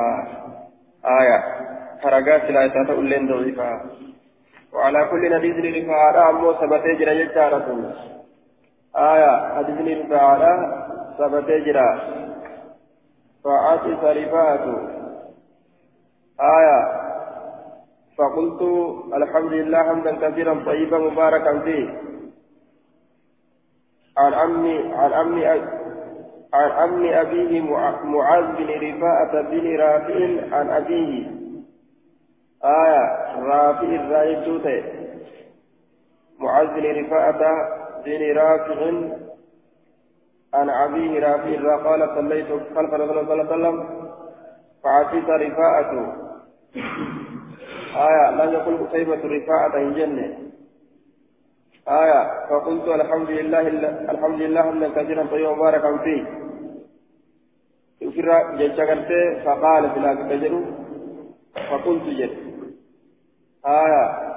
آية. 1.21 1.43
فرقا 2.03 2.49
سلايسات 2.49 2.91
اللين 2.91 3.29
ضعيفة. 3.29 3.81
وعلى 4.75 5.09
كل 5.11 5.35
حديث 5.35 5.85
رفاعة 5.85 6.31
أمو 6.31 6.53
ثبتي 6.53 6.95
جرى 6.95 7.21
يجارة 7.21 7.95
آية. 8.97 9.55
حديث 9.57 9.99
رفاعة 9.99 10.98
ثبتي 11.19 11.61
جرى 11.61 12.01
فعطس 13.45 14.05
رفاعة 14.05 14.89
آية. 16.41 16.99
فقلت 18.19 18.63
الحمد 19.15 19.53
لله 19.53 19.83
حمدا 19.83 20.29
كثيرا 20.29 20.65
طيبا 20.67 20.99
مباركا 20.99 21.59
فيه. 21.59 22.01
عن 24.19 24.35
عمي 24.35 24.95
عن 24.95 25.13
عمي 25.13 25.47
عن 26.55 26.71
عم 26.71 27.05
أبيه 27.05 27.61
معاذ 28.05 28.45
بن 28.57 28.71
رفاعة 28.71 29.43
بن 29.43 29.77
رافع 29.77 30.57
عن 30.57 30.71
أبيه. 30.71 31.27
آية. 32.65 33.29
رافع 33.39 33.83
الرايتوتي 33.83 34.83
معاذ 36.39 36.67
بن 36.67 37.05
رفاعة 37.05 37.41
بن 38.05 38.39
رافع 38.39 39.09
عن 40.55 40.71
أبيه 40.71 41.21
رافع 41.21 41.77
قال 41.77 42.15
صليت 42.15 42.49
خلف 42.49 42.95
رسول 42.95 43.19
الله 43.19 43.25
صلى 43.25 43.43
الله 43.43 43.53
عليه 43.53 43.57
وسلم 43.57 43.77
فعتيت 44.85 45.25
رفاعة. 45.25 45.93
آية 47.97 48.31
لم 48.31 48.53
يقل 48.53 48.87
قتيبة 48.87 49.21
رفاعة 49.25 49.77
إن 49.77 49.95
جنة 49.95 50.39
آية 51.89 52.49
فقلت 52.51 52.89
الحمد 52.89 53.31
لله 53.31 53.69
الحمد 54.11 54.41
لله 54.43 54.63
حمدا 54.63 54.89
كثيرا 54.89 55.27
طيبا 55.27 55.53
مباركا 55.55 55.99
فيه. 55.99 56.25
جيتشا 58.59 58.85
قرتي 58.85 59.45
فقال 59.45 59.91
في 59.91 60.01
تجرو 60.31 60.65
فقلت 61.71 62.03
جد. 62.03 62.37
آية. 63.67 64.29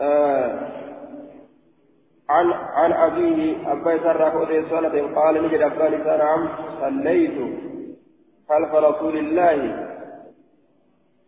آه 0.00 0.77
عن 2.30 2.52
عن 2.52 2.92
أبيه 2.92 3.72
أبا 3.72 3.98
سرى 3.98 4.30
فؤذي 4.30 4.68
سنة 4.70 5.14
قال 5.14 5.42
نجد 5.42 5.60
أبان 5.60 6.18
نعم 6.18 6.48
صليت 6.80 7.38
خلف 8.48 8.74
رسول 8.74 9.16
الله. 9.18 9.88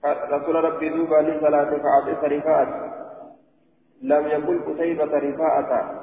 رسول 0.04 0.64
ربي 0.64 0.88
ذوبا 0.88 1.16
لصلاة 1.16 1.70
فأعطيت 1.78 2.24
رفاعة. 2.24 2.92
لم 4.02 4.26
يقل 4.26 4.60
قتيبة 4.66 5.18
رفاعة. 5.18 6.00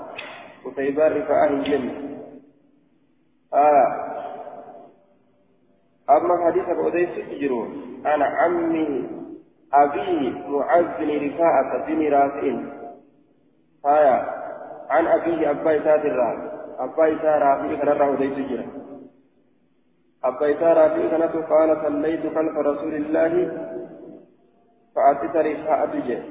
قتيبة 0.66 1.08
رفاعة 1.08 1.48
الجنة 1.48 1.94
آه. 3.54 4.08
أما 6.10 6.46
حديث 6.46 6.66
أديس 6.70 7.10
تجرون 7.30 8.02
أنا 8.06 8.26
عمي 8.26 9.10
أبي 9.74 10.44
معز 10.48 11.02
رفاعة 11.02 11.86
بن 11.88 12.14
رافع. 12.14 12.56
آية. 13.86 14.37
عن 14.98 15.08
أبيه 15.08 15.52
أبا 15.52 15.78
إسات 15.78 16.06
الرافع. 16.06 16.58
أبا 16.80 17.08
إسات 17.14 17.42
رافع 17.42 17.76
كان 17.76 17.88
الرافع 17.88 18.14
أديس 18.14 18.50
جرا 18.50 18.66
أبا 20.24 20.52
إسات 20.52 20.78
رافع 20.78 21.10
كانت 21.12 21.36
قال 21.52 21.82
صليت 21.86 22.22
خلف 22.36 22.58
رسول 22.58 22.94
الله 22.96 23.34
فأتيت 24.96 25.36
رفاعة 25.36 26.08
جه 26.08 26.24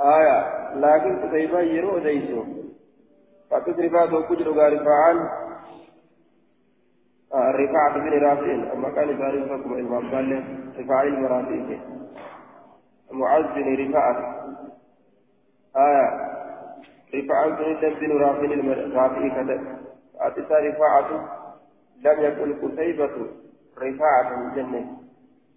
آية. 0.00 0.38
لكن 0.74 1.28
كتيبا 1.28 1.60
يرو 1.60 1.98
أديسو 1.98 2.44
فأتيت 3.50 3.78
رفاعة 3.78 4.14
وكجر 4.14 4.50
رفاعا 4.50 5.12
الرفاعة 7.34 7.94
بن 7.94 8.12
رافع. 8.24 8.72
أما 8.72 8.88
كان 8.90 9.08
ذلك 9.08 9.48
فكم 9.48 9.72
الإمام 9.74 10.14
قال 10.14 10.44
رفاعة 10.78 11.02
المرافع. 11.02 11.78
معز 13.10 13.44
بن 13.44 13.88
رفاعة. 13.88 14.44
آية. 15.76 16.23
رفاعة 17.14 17.48
بن 18.00 18.12
رافع 18.12 18.44
المرافع 18.44 19.28
كذا. 19.28 19.78
أتسى 20.20 20.54
رفاعة 20.54 21.10
لم 22.02 22.20
يكن 22.24 22.68
قتيبة 22.68 23.10
رفاعة 23.78 24.46
الجنة 24.46 24.98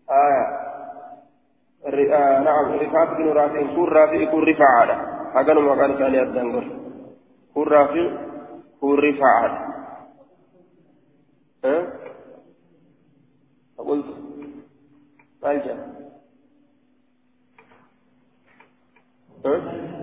آية 0.10 0.68
آه. 1.86 2.44
نعم 2.44 2.74
رفاعة 2.74 3.18
بن 3.18 3.28
رافع. 3.28 3.76
كون 3.76 3.90
رافع 3.90 4.32
كون 4.32 4.44
رفاعة. 4.44 5.18
هذا 5.34 5.54
ما 5.54 5.76
كان 5.76 5.98
ثاني 5.98 6.22
الدنقر 6.22 6.80
كون 7.54 7.68
رافع 7.68 8.18
كون 8.80 9.00
رفاعة. 9.00 9.68
ها؟ 11.66 11.88
فقلت. 13.78 14.06
ما 15.44 15.52
ها 15.52 15.88
ها؟ 19.46 19.97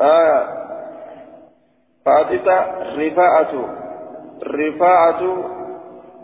آه 0.00 0.60
فاتت 2.04 2.48
رفاعة. 2.96 3.76
رفاعة 4.42 5.22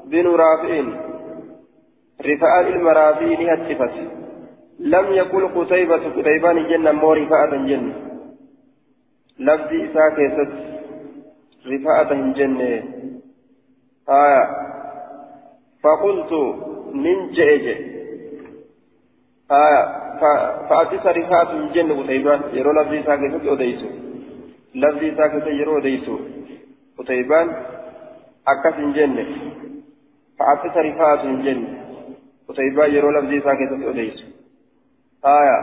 بن 0.04 0.26
رافع. 0.26 0.84
رفاعة 2.20 2.68
المرافين 2.68 3.50
هتفت 3.50 3.94
لم 4.78 5.12
يقل 5.12 5.48
قتيبة 5.48 5.96
قتيبان 5.96 6.68
جنة 6.68 6.92
مو 6.92 7.12
رفاعة 7.12 7.50
جنة. 7.50 7.94
لفظي 9.38 9.90
إساء 9.90 10.08
كيست. 10.16 10.52
رفاعة 11.66 12.32
جنة. 12.32 12.82
آية. 14.08 14.44
فقلت 15.82 16.32
ننجئج 16.94 17.95
آية 19.50 19.82
فأتيس 20.68 21.06
رفاعة 21.06 21.72
جنة 21.72 22.02
قتيبان 22.02 22.40
يرو 22.52 22.72
لفظي 22.72 23.02
كيست 23.02 23.46
أديسو 23.46 23.88
لفظي 24.74 25.10
كيست 25.10 25.46
يرو 25.46 25.78
أديسو 25.78 26.18
قتيبان 26.98 27.56
أكس 28.48 28.76
جنة 28.96 29.26
فأتيس 30.38 30.76
رفاعة 30.76 31.24
جنة 31.24 31.68
قتيبان 32.48 32.90
يرو 32.94 33.10
لفظي 33.10 33.40
كيست 33.40 33.82
أديسو 33.90 34.26
آية 35.24 35.58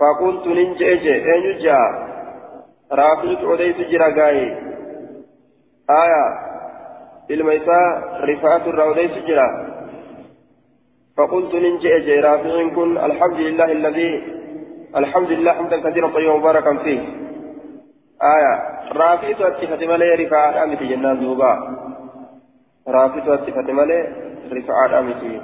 فقلت 0.00 0.46
ننجئج 0.46 1.06
أين 1.06 1.58
جاء 1.58 2.12
رافعت 2.92 3.38
أوديت 3.44 3.76
جرا 3.76 4.08
غاي 4.08 4.38
آية 5.90 6.24
الميسا 7.30 7.80
رفعت 8.28 8.66
الروديت 8.66 9.24
جرا 9.26 9.71
فقلت 11.16 11.54
ننجي 11.54 11.96
أجي 11.96 12.20
رافع 12.20 12.74
كن 12.74 12.98
الحمد 12.98 13.36
لله 13.36 13.64
الذي 13.64 14.12
الحمد 14.96 15.30
لله 15.30 15.52
حمدا 15.52 15.90
كثيرا 15.90 16.08
طيبا 16.08 16.36
مباركا 16.36 16.76
فيه. 16.76 17.00
آية 18.22 18.54
رافعت 18.92 19.40
أتفت 19.40 19.84
مالي 19.84 20.14
رفاعة 20.24 20.64
أمتي 20.64 20.86
جنان 20.86 21.20
دوبا. 21.20 21.52
رافعت 22.88 23.28
أتفت 23.28 23.70
مالي 23.70 24.00
رفاعة 24.52 25.00
أمتي 25.00 25.40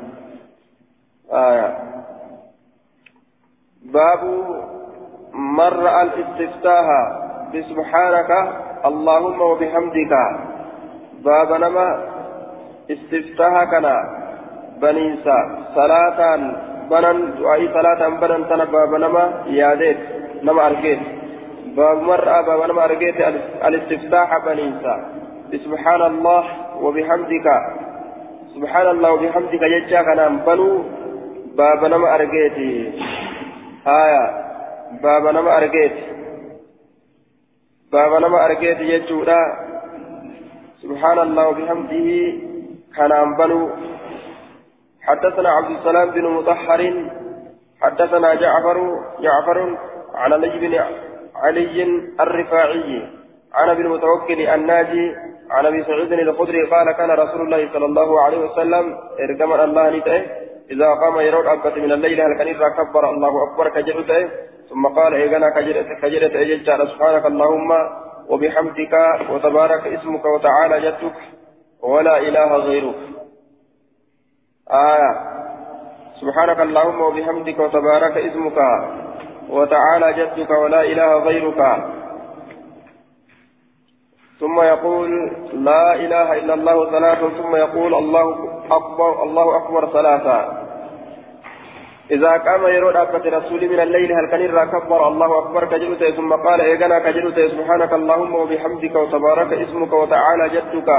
آية. 1.32 1.68
باب 3.82 4.22
مر 5.32 6.02
الاستفتاح 6.02 6.86
بسبحانك 7.54 8.30
اللهم 8.84 9.40
وبحمدك. 9.40 10.12
باب 11.24 11.52
نما 11.52 11.88
استفتاحكنا 12.90 14.17
بنينسا 14.82 15.38
صلاة 15.74 16.20
بنن 16.90 17.18
دعائي 17.38 17.68
صلاة 17.76 18.08
بنن 18.08 18.48
تنا 18.48 18.64
باب 18.64 18.94
نما 18.94 19.24
يادت 19.46 19.98
نما 20.42 20.66
أرجيت 20.66 21.00
باب 21.76 22.02
مرة 22.02 22.40
باب 22.48 22.70
نما 22.70 22.84
أرجيت 22.84 23.18
الاستفتاح 23.68 24.28
بنينسا 24.46 24.94
سبحان 25.64 26.02
الله 26.02 26.44
وبحمدك 26.84 27.46
سبحان 28.54 28.86
الله 28.94 29.10
وبحمدك 29.12 29.62
يجا 29.62 30.02
كنا 30.02 30.28
بنو 30.46 30.68
باب 31.60 31.80
نما 31.92 32.14
أرجيت 32.14 32.58
آية 33.86 34.24
باب 35.02 35.24
نما 35.34 35.50
أرجيت 35.58 35.96
بابا 37.92 38.18
نما 38.18 38.46
أرقيت 38.46 38.80
يجودا 38.80 39.40
سبحان 40.82 41.18
الله 41.18 41.48
وبحمده 41.48 42.08
كان 42.96 43.12
أنبلو 43.12 43.70
حدثنا 45.08 45.48
عبد 45.48 45.70
السلام 45.70 46.10
بن 46.10 46.24
مطهر 46.36 46.80
حدثنا 47.82 48.34
جعفر 48.34 48.78
جعفر 49.20 49.58
عن 50.14 50.32
علي 50.32 50.58
بن 50.58 50.74
علي 51.36 51.82
الرفاعي 52.20 53.02
عن 53.54 53.68
ابي 53.68 53.82
المتوكل 53.82 54.40
الناجي 54.40 55.14
عن 55.50 55.66
أبي 55.66 55.84
سعيد 55.84 56.12
الخدري 56.12 56.62
قال 56.62 56.92
كان 56.92 57.10
رسول 57.10 57.40
الله 57.40 57.72
صلى 57.72 57.84
الله 57.84 58.20
عليه 58.20 58.38
وسلم 58.38 58.84
إرجم 59.20 59.52
الله 59.52 59.90
نتئه 59.90 60.22
إذا 60.70 60.88
قام 61.02 61.20
يرون 61.20 61.46
أبت 61.46 61.78
من 61.78 61.92
الليل 61.92 62.20
هل 62.20 62.32
كان 62.38 62.68
كبر 62.78 63.10
الله 63.10 63.32
أكبر 63.46 63.68
كجرته 63.68 64.28
ثم 64.70 64.86
قال 64.86 65.14
إيغانا 65.14 65.50
كجرت 66.02 66.36
أججار 66.36 66.88
سبحانك 66.88 67.26
اللهم 67.26 67.70
وبحمدك 68.28 68.94
وتبارك 69.30 69.86
اسمك 69.86 70.24
وتعالى 70.24 70.80
جدك 70.80 71.16
ولا 71.82 72.18
إله 72.18 72.56
غيرك. 72.56 73.17
آية. 74.70 75.12
سبحانك 76.20 76.60
اللهم 76.60 77.00
وبحمدك 77.00 77.58
وتبارك 77.58 78.16
اسمك 78.16 78.58
وتعالى 79.50 80.12
جدك 80.12 80.50
ولا 80.50 80.82
إله 80.82 81.18
غيرك. 81.18 81.60
ثم 84.40 84.60
يقول 84.60 85.10
لا 85.52 85.94
إله 85.94 86.38
إلا 86.38 86.54
الله 86.54 86.90
ثلاثا 86.90 87.28
ثم 87.28 87.56
يقول 87.56 87.94
الله 87.94 88.26
أكبر 88.70 89.22
الله 89.22 89.56
أكبر 89.56 89.86
ثلاثا 89.92 90.68
إذا 92.10 92.32
قام 92.32 92.66
يرود 92.66 92.96
أبت 92.96 93.26
رسول 93.26 93.68
من 93.68 93.80
الليل 93.80 94.12
هل 94.12 94.26
كان 94.26 94.70
كبر 94.70 95.08
الله 95.08 95.38
أكبر 95.38 95.64
كجلت 95.64 96.04
ثم 96.16 96.32
قال 96.32 96.60
إيقنا 96.60 96.98
كجلت 96.98 97.40
سبحانك 97.40 97.92
اللهم 97.92 98.34
وبحمدك 98.34 98.94
وتبارك 98.94 99.52
اسمك 99.52 99.92
وتعالى 99.92 100.48
جدك. 100.48 100.90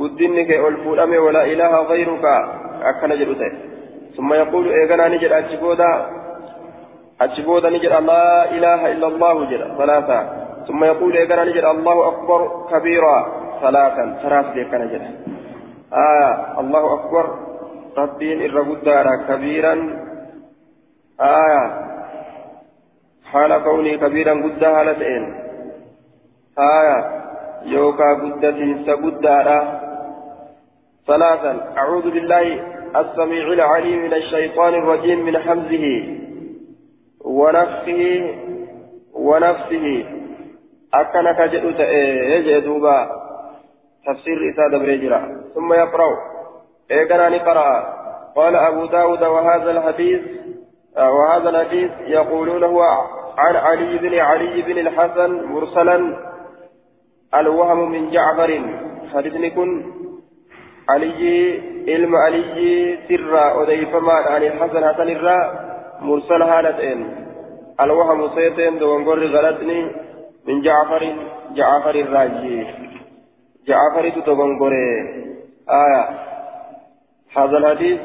بدنك 0.00 0.50
والفؤام 0.64 1.12
ولا 1.24 1.44
إله 1.44 1.82
غيرك. 1.82 2.24
أكن 2.90 3.08
جلت 3.08 3.52
ثم 4.16 4.32
يقول 4.32 4.68
إيقنا 4.72 5.08
نجد 5.08 5.32
أجبودا 5.32 6.06
أجبودا 7.20 7.70
نجد 7.70 7.92
لا 7.92 8.50
إله 8.50 8.92
إلا 8.92 9.06
الله 9.06 9.44
جل 9.50 9.76
ثلاثة 9.78 10.18
ثم 10.68 10.84
يقول 10.84 11.16
إيقنا 11.16 11.44
نجد 11.44 11.64
الله 11.64 12.08
أكبر 12.08 12.40
كبيرا 12.70 13.16
ثلاثا 13.62 14.18
ثلاث 14.22 14.46
بيك 14.54 14.74
نجد 14.74 15.02
آه 15.92 16.60
الله 16.60 16.94
أكبر 16.94 17.24
ربين 17.98 18.40
الرغد 18.42 18.88
كبيرا 19.28 19.74
آية 21.20 21.64
حال 23.24 23.62
كوني 23.64 23.98
كبيرا 23.98 24.32
قد 24.32 24.64
هالتين 24.64 25.34
آية 26.58 27.24
يوكا 27.64 28.14
قدة 28.14 28.76
سقدة 28.86 29.80
ثلاثا 31.06 31.74
أعوذ 31.78 32.10
بالله 32.10 32.73
السميع 32.96 33.52
العليم 33.52 34.02
من 34.02 34.14
الشيطان 34.14 34.74
الرجيم 34.74 35.24
من 35.24 35.38
حمزه 35.38 35.86
ونفخه 37.24 38.34
ونفسه. 39.14 40.04
أكنك 40.94 41.40
جئت 41.40 41.80
يجدوبا 42.46 43.08
تفسير 44.06 44.38
إسادة 44.50 44.78
بريجرا 44.78 45.40
ثم 45.54 45.72
يقرأ. 45.72 46.10
إيقنا 46.90 47.38
قرأ 47.44 47.94
قال 48.36 48.56
أبو 48.56 48.86
داود 48.86 49.22
وهذا 49.22 49.70
الحديث 49.70 50.20
وهذا 50.96 51.48
الحديث 51.48 51.90
يقولون 52.06 52.64
هو 52.64 52.82
عن 53.38 53.56
علي 53.56 53.98
بن 53.98 54.18
علي 54.18 54.62
بن 54.62 54.78
الحسن 54.78 55.44
مرسلا. 55.44 56.16
الوهم 57.34 57.90
من 57.90 58.10
جعفر. 58.10 58.60
حديث 59.14 59.54
كن 59.54 59.84
علي 60.88 61.73
علم 61.88 62.16
علي 62.16 62.98
سر 63.08 63.62
أضيفما 63.62 64.12
عن 64.12 64.42
الحسن 64.42 64.84
حسن 64.88 65.08
الراء 65.08 65.64
مرسل 66.00 66.42
هالتين 66.42 67.16
الوهم 67.80 68.28
سيتين 68.34 68.78
دونغور 68.78 69.26
غلطني 69.26 69.90
من 70.46 70.62
جعفر 70.62 71.16
جعفر 71.54 71.94
الراجي 71.94 72.66
جعفر 73.66 74.08
تدونغور 74.08 74.72
آية 75.70 76.08
هذا 77.36 77.58
الحديث 77.58 78.00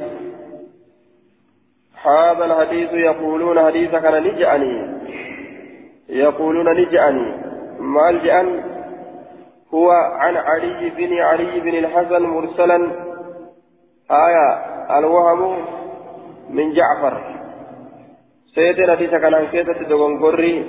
هذا 2.04 2.46
الحديث 2.46 2.94
يقولون 2.94 3.66
حديث 3.66 3.92
كان 3.92 4.24
نجأني 4.24 5.00
يقولون 6.10 6.82
نجأني 6.82 7.34
ما 7.80 8.10
الجأن 8.10 8.64
هو 9.74 9.92
عن 9.92 10.38
علي 10.38 10.90
بن 10.98 11.14
علي 11.20 11.60
بن 11.60 11.76
الحسن 11.78 12.22
مرسلا 12.24 13.09
آية 14.12 14.48
الوهم 15.00 15.66
من 16.50 16.74
جعفر. 16.74 17.22
سيدنا 18.56 18.96
حديث 18.96 19.10
كان 19.10 19.46
كيسة 19.46 19.84
دغنغوري 19.90 20.66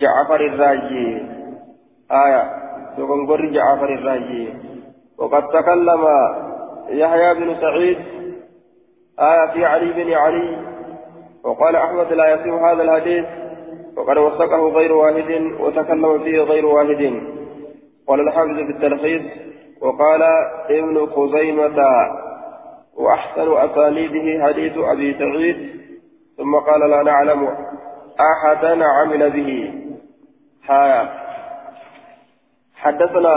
جعفر 0.00 0.40
الراجي. 0.40 1.22
آية 2.12 2.42
دغنغوري 2.98 3.50
جعفر 3.50 3.94
الراجي. 3.94 4.48
وقد 5.18 5.48
تكلم 5.48 6.04
يحيى 6.88 7.34
بن 7.34 7.54
سعيد. 7.60 7.98
آية 9.20 9.52
في 9.52 9.64
علي 9.64 9.92
بن 9.92 10.12
علي. 10.12 10.56
وقال 11.44 11.76
أحمد 11.76 12.12
لا 12.12 12.34
يصيب 12.34 12.54
هذا 12.54 12.82
الحديث. 12.82 13.24
وقد 13.96 14.18
وثقه 14.18 14.68
غير 14.68 14.92
واحد 14.92 15.30
وتكلم 15.60 16.18
فيه 16.18 16.40
غير 16.40 16.66
واحد. 16.66 17.22
قال 18.08 18.20
الحافظ 18.20 18.54
في 18.54 18.70
التلخيص. 18.70 19.22
وقال 19.82 20.22
ابن 20.70 21.06
خزيمة 21.06 21.78
وأحسن 22.96 23.56
أسانيده 23.56 24.44
حديث 24.46 24.72
أبي 24.78 25.14
سعيد 25.18 25.56
ثم 26.36 26.54
قال 26.54 26.90
لا 26.90 27.02
نعلم 27.02 27.48
أحدا 28.20 28.84
عمل 28.84 29.30
به. 29.30 29.72
ها. 30.68 31.10
حدثنا 32.76 33.34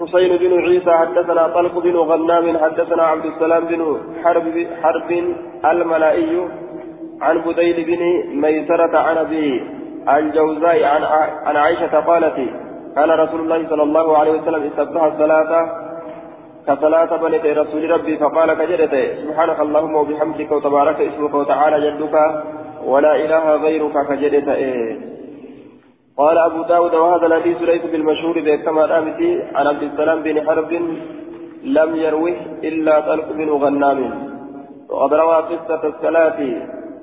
حسين 0.00 0.36
بن 0.36 0.52
عيسى 0.60 0.90
حدثنا 0.90 1.48
طلق 1.48 1.78
بن 1.78 1.96
غنام 1.96 2.58
حدثنا 2.58 3.02
عبد 3.02 3.24
السلام 3.24 3.64
بن 3.64 4.00
حرب 4.24 4.66
حرب 4.82 5.10
الملائي 5.64 6.48
عن 7.22 7.38
بديل 7.38 7.84
بن 7.84 8.02
ميسرة 8.40 8.98
عن 8.98 9.16
أبي 9.16 9.78
عن 10.06 10.30
جوزاء 10.30 10.84
عن 11.46 11.56
عائشة 11.56 12.00
قالت 12.00 12.36
كان 12.94 13.10
رسول 13.10 13.40
الله 13.40 13.68
صلى 13.68 13.82
الله 13.82 14.18
عليه 14.18 14.32
وسلم 14.32 14.62
استفتح 14.62 15.02
الصلاة 15.02 15.87
كصلاة 16.68 17.16
بنت 17.16 17.46
رسول 17.60 17.90
ربي 17.90 18.14
فقال 18.22 18.48
كجدت 18.58 18.94
سبحانك 19.22 19.60
اللهم 19.66 19.94
وبحمدك 20.00 20.50
وتبارك 20.52 20.98
اسمك 21.00 21.34
وتعالى 21.34 21.76
جدك 21.86 22.14
ولا 22.84 23.12
إله 23.24 23.44
غيرك 23.64 23.96
إيه 24.48 25.08
قال 26.18 26.38
أبو 26.38 26.62
داود 26.62 26.94
وهذا 26.94 27.26
الحديث 27.26 27.58
ليس 27.62 27.84
بالمشهور 27.92 28.56
كما 28.64 28.86
رأمتي 28.86 29.30
عن 29.54 29.66
عبد 29.66 29.82
السلام 29.82 30.18
بن 30.22 30.46
حرب 30.46 30.72
لم 31.64 31.90
يروه 31.96 32.36
إلا 32.64 33.00
طلق 33.00 33.28
بن 33.32 33.48
غنام. 33.50 34.00
وقد 34.90 35.14
روى 35.14 35.36
قصة 35.50 35.82
الصلاة 35.92 36.38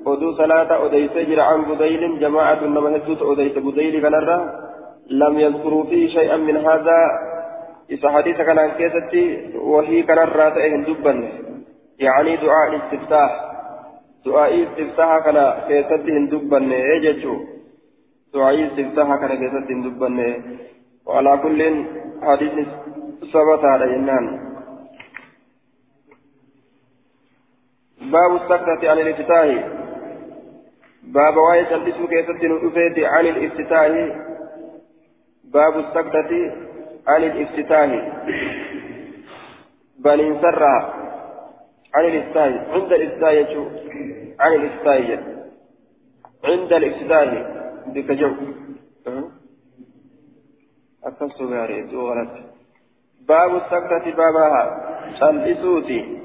ودو 0.06 0.32
صلاة 0.32 0.86
أديس 0.86 1.14
جر 1.28 1.40
عن 1.40 1.60
بديل 1.70 2.02
جماعة 2.20 2.60
لما 2.64 2.96
هدوت 2.96 3.22
أديس 3.22 3.58
بديل 3.58 3.94
كنرة 4.04 4.38
لم 5.10 5.34
يذكروا 5.44 5.84
فيه 5.84 6.08
شيئا 6.08 6.36
من 6.36 6.56
هذا. 6.56 6.98
إذا 7.90 8.10
حديث 8.10 8.36
كان 8.36 8.58
عن 8.58 8.70
كيستي 8.70 9.56
وهي 9.56 10.02
كان 10.02 10.18
الراتئ 10.18 10.74
هندبا 10.74 11.12
يعني 11.98 12.36
دعاء 12.36 12.68
الاستفتاح 12.68 13.30
دعاء 14.26 14.62
استفتاح 14.62 15.18
كان 15.24 15.38
كيستي 15.68 16.12
هندبا 16.18 16.58
يججو 16.58 17.36
دعاء 18.34 18.66
استفتاح 18.66 19.08
كان 19.20 19.32
كيستي 19.38 19.72
هندبا 19.74 20.08
وعلى 21.06 21.38
كل 21.42 21.60
حديث 22.22 22.52
ثبت 23.32 23.62
على 23.64 23.86
جنان 23.94 24.46
باب 28.00 28.36
السكتة 28.36 28.90
عن 28.90 28.98
الافتتاح 28.98 29.46
باب 31.02 31.36
وايس 31.36 31.72
الاسم 31.72 32.06
كيستي 32.06 33.06
عن 33.06 33.26
الافتتاح 33.26 33.86
باب 35.44 35.78
السكتة 35.78 36.66
عن 37.06 37.22
الافتتاح 37.22 37.90
بل 39.98 40.40
سرى 40.42 40.76
عن 41.94 42.04
الافتتاح 42.04 42.46
عند 42.74 42.92
الافتتاح 42.92 43.56
عن 44.40 44.52
الافتتاح 44.52 45.20
عند 46.44 46.72
الافتتاح 46.72 47.28
بكجو 47.86 48.30
أكسو 51.04 51.44
غاري 51.52 51.82
غلط 51.82 52.28
باب 53.28 53.56
السكتة 53.56 54.16
بابها. 54.16 54.62
شلسوتي 55.20 56.18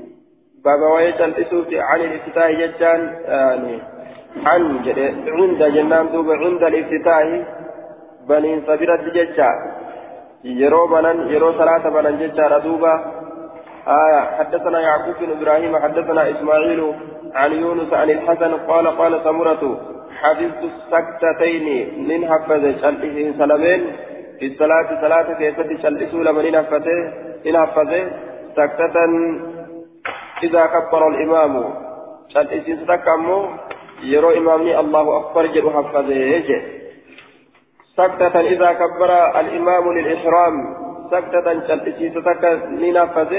بابا 0.66 0.88
وهي 0.94 1.14
شلسوتي 1.18 1.80
عن 1.80 2.02
الافتتاح 2.02 2.52
ججان 2.52 3.02
يعني 3.26 3.82
عن 4.46 4.62
عند 5.28 5.64
جنان 5.76 6.12
دوب 6.12 6.32
عند 6.32 6.64
الافتتاح 6.64 7.26
بنين 8.30 8.62
صبرت 8.62 9.04
ججان 9.16 9.81
يرو 10.44 10.88
بنان 10.88 11.18
يرو 11.30 11.52
صلاة 11.54 11.90
بنان 11.90 12.18
ججار 12.20 12.60
دوبا 12.60 12.94
آية 13.88 14.22
حدثنا 14.38 14.80
يعقوب 14.80 15.16
بن 15.22 15.32
إبراهيم 15.38 15.78
حدثنا 15.78 16.30
إسماعيل 16.32 16.94
عن 17.34 17.52
يونس 17.52 17.94
عن 17.94 18.10
الحسن 18.10 18.54
قال 18.54 18.88
قال 18.88 19.24
سمرة 19.24 19.64
حفظت 20.22 20.62
السكتتين 20.72 21.68
من 22.10 22.20
حفظ 22.32 22.64
شلئه 22.82 23.32
سلمين 23.38 23.82
في 24.40 24.46
الصلاة 24.46 25.02
صلاة 25.02 25.34
كيست 25.34 25.82
شلئه 25.84 26.14
لمن 26.16 26.58
حفظه 26.58 26.98
إن 27.48 27.58
حفظه 27.58 28.12
سكتة 28.58 28.96
إذا 30.44 30.66
كبر 30.66 31.08
الإمام 31.08 31.74
شلئه 32.30 32.76
ستكمو 32.76 33.48
يرو 34.04 34.30
إمامني 34.30 34.80
الله 34.80 35.18
أكبر 35.18 35.46
جل 35.46 35.70
حفظه 35.70 36.14
يجي 36.14 36.81
سكتة 37.98 38.40
إذا 38.40 38.74
كبر 38.74 39.40
الإمام 39.40 39.94
للإحرام 39.94 40.54
سكتة 41.12 41.54
تلتشي 41.68 42.10
ستك 42.10 42.44
لنفسه 42.82 43.32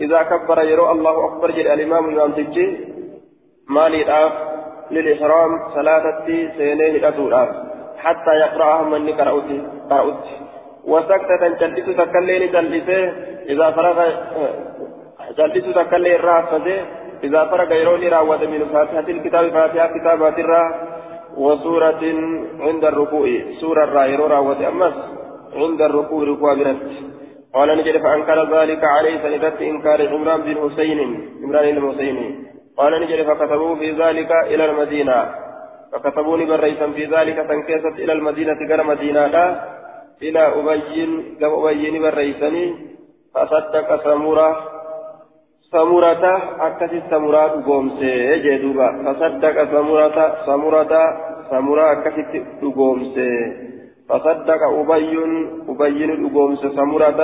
إذا 0.00 0.22
كبر 0.22 0.62
يرو 0.62 0.90
الله 0.92 1.26
أكبر 1.26 1.50
جل 1.50 1.66
الإمام 1.68 2.04
إمام 2.10 2.32
تجي 2.32 2.66
مالي 3.68 4.02
الآف 4.02 4.32
للإحرام 4.90 5.50
ثلاثة 5.74 6.26
سينين 6.56 6.94
الأسوراف 6.96 7.48
حتى 7.98 8.32
يقرأها 8.44 8.82
من 8.82 9.08
قرأت 9.08 9.50
وسكتة 10.84 11.48
تلتشي 11.60 11.94
تكلين 11.94 12.52
تلتشي 12.52 13.00
إذا 13.52 13.70
فرغ 13.70 13.98
تلتشي 15.36 15.72
تكلين 15.72 16.20
رافته 16.20 16.84
إذا 17.24 17.44
فرغ 17.44 17.72
يروني 17.72 18.08
رأوة 18.08 18.46
من 18.46 18.64
فاتحة 18.72 19.06
الكتاب 19.08 19.50
فاتحة 19.50 19.86
كتابات 19.98 20.38
الرا 20.38 20.91
وسورة 21.36 22.02
عند 22.60 22.84
الركوع. 22.84 23.28
سورة 23.60 23.84
رايرو 23.84 24.26
راوت 24.26 24.60
أمس 24.60 24.94
عند 25.54 25.82
الركوع 25.82 26.24
ركوع 26.24 26.54
برت 26.54 26.82
قال 27.54 27.78
نجد 27.78 28.02
فأنكر 28.02 28.56
ذلك 28.56 28.84
عليه 28.84 29.22
سندت 29.22 29.62
إنكار 29.62 30.08
عمران 30.08 30.40
بن 30.42 30.70
حسين. 30.70 30.98
عمران 31.42 31.74
بن 31.74 31.92
حسين. 31.92 32.46
قال 32.76 32.92
نجد 33.02 33.22
فكتبوا 33.22 33.74
في 33.76 33.90
ذلك 33.90 34.30
إلى 34.46 34.64
المدينة. 34.64 35.34
فكتبوني 35.92 36.44
بريسا 36.46 36.90
في 36.90 37.04
ذلك 37.04 37.36
تنكست 37.36 37.98
إلى 37.98 38.12
المدينة 38.12 38.58
غير 38.68 38.82
مدينة 38.82 39.26
لا. 39.26 39.64
إلى 40.22 40.38
أبين 40.38 41.36
كم 41.40 41.50
أبين 41.50 42.02
بريسني 42.02 42.74
فصدق 43.34 44.04
سمورة. 44.04 44.71
سمرة 45.72 46.24
أكثر 46.60 47.02
سمرة 47.10 47.62
قومسي 47.66 48.14
جدوبا 48.44 48.88
فصدق 49.04 49.56
سمرة 49.74 50.18
سمرة 50.46 50.94
سمرا 51.50 51.94
كفت 51.94 52.32
دقومس 52.62 53.16
فصدق 54.08 54.60
أبي 54.80 55.14
أبي 55.68 56.06
دقومس 56.28 56.62
سمرة 56.78 57.20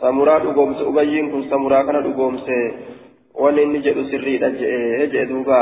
سمرا 0.00 0.38
دقومس 0.38 0.78
أبي 0.90 1.16
كن 1.32 1.42
سمرا 1.50 1.82
كان 1.82 2.12
دقومس 2.12 2.46
ولن 3.34 3.68
نجد 3.72 3.96
سري 4.10 4.34
أجئ 5.04 5.24
دوبا 5.24 5.60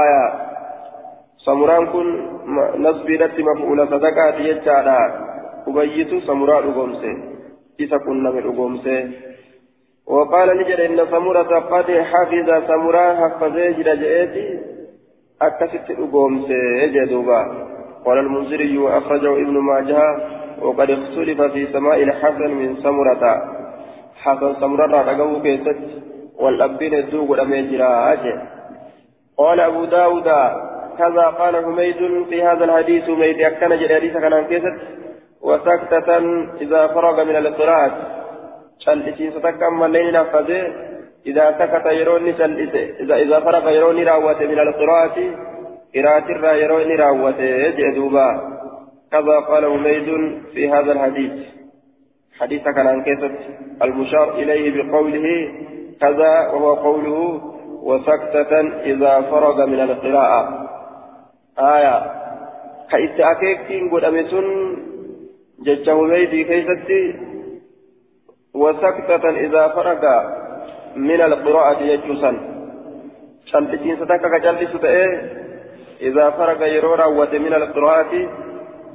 آية 0.00 0.22
سمران 1.46 1.86
كن 1.92 2.06
نصبيرت 2.84 3.36
مفعول 3.48 3.88
صدقات 3.88 4.36
يجعل 4.48 4.88
أبيت 5.68 6.10
سمرا 6.28 6.60
دقومس 6.60 7.02
إذا 7.80 7.96
كنا 8.06 8.30
من 8.30 8.42
دقومس 8.42 8.86
وقال 10.10 10.58
نجد 10.58 10.80
إن 10.80 11.06
سمرة 11.10 11.58
قد 11.58 11.90
حفظ 11.90 12.66
سمرا 12.66 13.14
حفظ 13.14 13.56
جرجئتي 13.56 14.58
أكست 15.42 15.90
أقوم 15.90 16.46
سيجدوبا. 16.46 17.40
قال 18.06 18.18
المنذري 18.18 18.78
وأخرجه 18.78 19.32
ابن 19.32 19.58
ماجه 19.58 20.02
وقد 20.62 20.90
اختلف 20.90 21.42
في 21.42 21.66
سماء 21.72 22.02
الحسن 22.02 22.50
من 22.50 22.76
سمرة 22.76 23.42
حسن 24.22 24.54
سمرة 24.60 25.02
رقمه 25.02 25.42
كيست 25.42 25.78
والأبين 26.40 26.94
الدوق 26.94 27.32
الأميجرا 27.32 28.16
قال 29.38 29.60
أبو 29.60 29.84
داود 29.84 30.28
كذا 30.98 31.22
قال 31.38 31.64
حميد 31.64 32.26
في 32.28 32.42
هذا 32.42 32.64
الحديث. 32.64 33.04
حميد 33.04 33.40
أكن 33.40 33.68
جل 33.68 33.94
حديث 33.94 34.16
كان 34.16 34.44
كيست 34.44 34.76
وسكتة 35.42 36.18
إذا 36.60 36.86
فرغ 36.86 37.24
من 37.24 37.36
شل 38.84 39.32
ستكمل 39.36 39.90
لين 39.90 40.12
نفذه 40.12 40.62
إذا 41.26 41.44
سكت 41.58 41.86
يروني 41.86 42.30
إذا 43.00 43.16
إذا 43.16 43.40
فرغ 43.40 43.70
يروني 43.70 44.04
راوته 44.04 44.46
من 44.46 44.58
القراءة 44.58 45.16
قراءة 45.94 46.32
الرا 46.32 46.52
يروني 46.52 46.94
راوته 46.94 47.68
جدوبا 47.68 48.28
كذا 49.12 49.36
قال 49.48 49.64
حميد 49.64 50.08
في 50.52 50.70
هذا 50.70 50.92
الحديث 50.92 51.32
حديث 52.40 52.62
كان 52.62 52.86
عن 52.86 53.02
كيسة 53.02 53.30
المشار 53.82 54.34
إليه 54.34 54.82
بقوله 54.82 55.26
كذا 56.00 56.50
وهو 56.52 56.74
قوله 56.74 57.40
وسكتة 57.82 58.60
إذا 58.84 59.20
فرغ 59.20 59.66
من 59.66 59.80
القراءة 59.80 60.68
آية 61.58 61.96
كإت 62.90 63.20
أكيكتين 63.20 63.90
قد 63.90 64.04
أمسون 64.04 64.76
جج 65.64 65.90
حميد 65.90 66.30
كيستي 66.30 67.29
وسكتة 68.54 69.30
إذا 69.30 69.68
فرغ 69.68 70.02
من 70.96 71.20
القراءة 71.20 71.82
يجوسا 71.82 72.32
شمتين 73.46 73.96
ستكا 73.96 74.38
كجلس 74.38 74.74
إذا 76.00 76.30
فرق 76.30 76.66
يرو 76.66 76.94
راوت 76.94 77.34
من 77.34 77.54
القراءة 77.54 78.12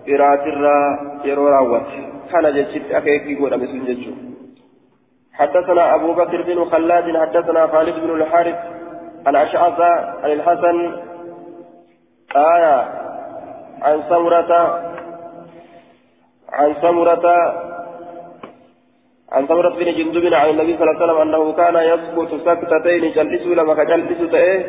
قراءة 0.07 0.43
الرا 0.49 0.79
يرو 1.25 1.47
راوت 1.47 1.87
كان 2.31 2.53
جيشت 2.53 2.91
أكيكي 2.91 3.35
قول 3.35 3.53
أمسون 3.53 3.85
جيشو 3.85 4.11
حدثنا 5.33 5.95
أبو 5.95 6.13
بكر 6.13 6.41
بن 6.41 6.65
خلاد 6.65 7.17
حدثنا 7.17 7.67
خالد 7.67 7.95
بن 7.99 8.09
الحارث 8.21 8.55
عن 9.27 9.35
أشعث 9.35 9.79
عن 10.23 10.31
الحسن 10.31 10.77
آية 12.35 12.77
عن 13.81 14.03
سمرة 14.09 14.51
عن 16.49 16.75
سمرة 16.81 17.25
عن 19.31 19.47
ثمرة 19.47 19.69
بن 19.69 19.93
جندب 19.97 20.33
عن 20.33 20.49
النبي 20.49 20.77
صلى 20.77 20.83
الله 20.83 21.01
عليه 21.01 21.05
وسلم 21.05 21.21
أنه 21.21 21.53
كان 21.53 21.75
يسقط 21.75 22.29
سكتتين 22.45 23.11
جلسوا 23.11 23.55
لما 23.55 23.73
كجلسوا 23.73 24.27
تأيه 24.27 24.59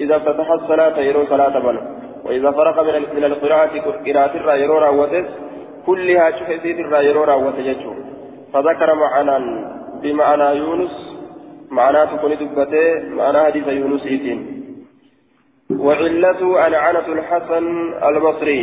إذا 0.00 0.18
فتح 0.18 0.50
الصلاة 0.50 0.98
يرو 0.98 1.26
صلاة 1.26 1.58
بنا 1.58 1.82
وإذا 2.24 2.50
فرق 2.50 2.76
من 2.82 3.16
من 3.16 3.24
القراءة 3.24 3.74
قراءة 4.06 4.36
الرا 4.36 4.54
يرو 4.54 4.78
راوتس 4.78 5.28
كلها 5.86 6.30
شوف 6.30 6.62
سيد 6.62 6.78
الرا 6.78 7.00
يرو 7.00 7.24
راوتس 7.24 7.80
فذكر 8.52 8.94
معنا 8.94 9.38
بمعنى 10.02 10.58
يونس 10.58 11.18
معناه 11.70 12.04
تكون 12.04 12.36
دبته 12.36 13.08
معنى 13.08 13.38
حديث 13.44 13.68
يونس 13.68 14.06
إيتين. 14.06 14.40
وعلته 15.70 16.66
ألعنة 16.66 17.06
الحسن 17.16 17.94
المصري. 18.08 18.60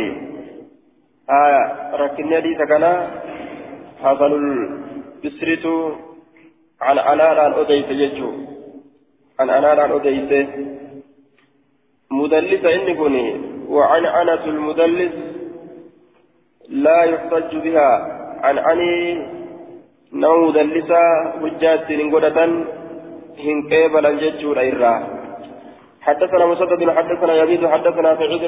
آية 1.30 1.62
ركن 1.96 2.34
حديث 2.34 2.58
كان 2.68 2.84
حسن 4.02 4.32
بسرتو 5.24 5.76
عن 6.80 6.98
أناران 6.98 7.52
أديت 7.60 7.90
يجو. 7.90 8.30
عن 9.40 9.48
أناران 9.50 9.90
أديت. 9.96 10.48
مدلس 12.10 12.64
إني 12.64 12.94
كوني 12.94 13.26
وعن 13.68 14.06
أنة 14.06 14.44
المدلس 14.44 15.14
لا 16.68 16.98
يحتج 17.02 17.56
بها. 17.64 17.90
عن 18.44 18.58
أني 18.58 18.96
نو 20.12 20.46
مدلسة 20.46 21.02
حجات 21.40 21.90
نقودة 21.90 22.38
هن 23.44 23.56
قبل 23.70 24.06
الججو 24.06 24.52
الإرّا 24.52 24.94
حدثنا 26.06 26.46
مسدد 26.46 26.90
حدثنا 26.90 27.32
يزيد 27.42 27.66
حدثنا 27.66 28.10
سعيد. 28.20 28.42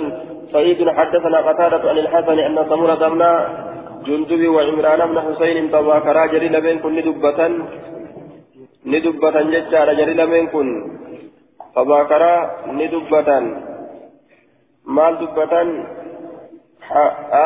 سعيد 0.52 0.88
حدثنا 0.88 1.38
قتادة 1.48 1.90
عن 1.90 1.98
الحسن 1.98 2.38
أن 2.38 2.56
سمرة 2.70 3.08
بن 3.08 3.22
جندب 4.06 4.42
وعمران 4.54 5.00
بن 5.10 5.18
حسين 5.26 5.70
تذاكرا 5.74 6.26
جري 6.32 6.48
لبين 6.48 6.78
كن 6.82 6.92
ندبة 6.96 7.40
ندبة 8.92 9.36
ججارة 9.52 9.92
جري 9.98 10.14
لبين 10.20 10.46
كن. 10.52 10.68
تذاكرا 11.76 12.34
ندبة 12.78 13.28
مال 14.96 15.14
دبة 15.20 15.54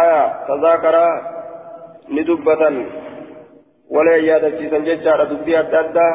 آية 0.01 0.23
تذاكرا 0.49 1.07
ندبة 2.17 2.63
ولا 3.95 4.17
يادة 4.17 4.79
ججارة 4.89 5.25
دبي 5.33 5.55
أدى 5.61 6.09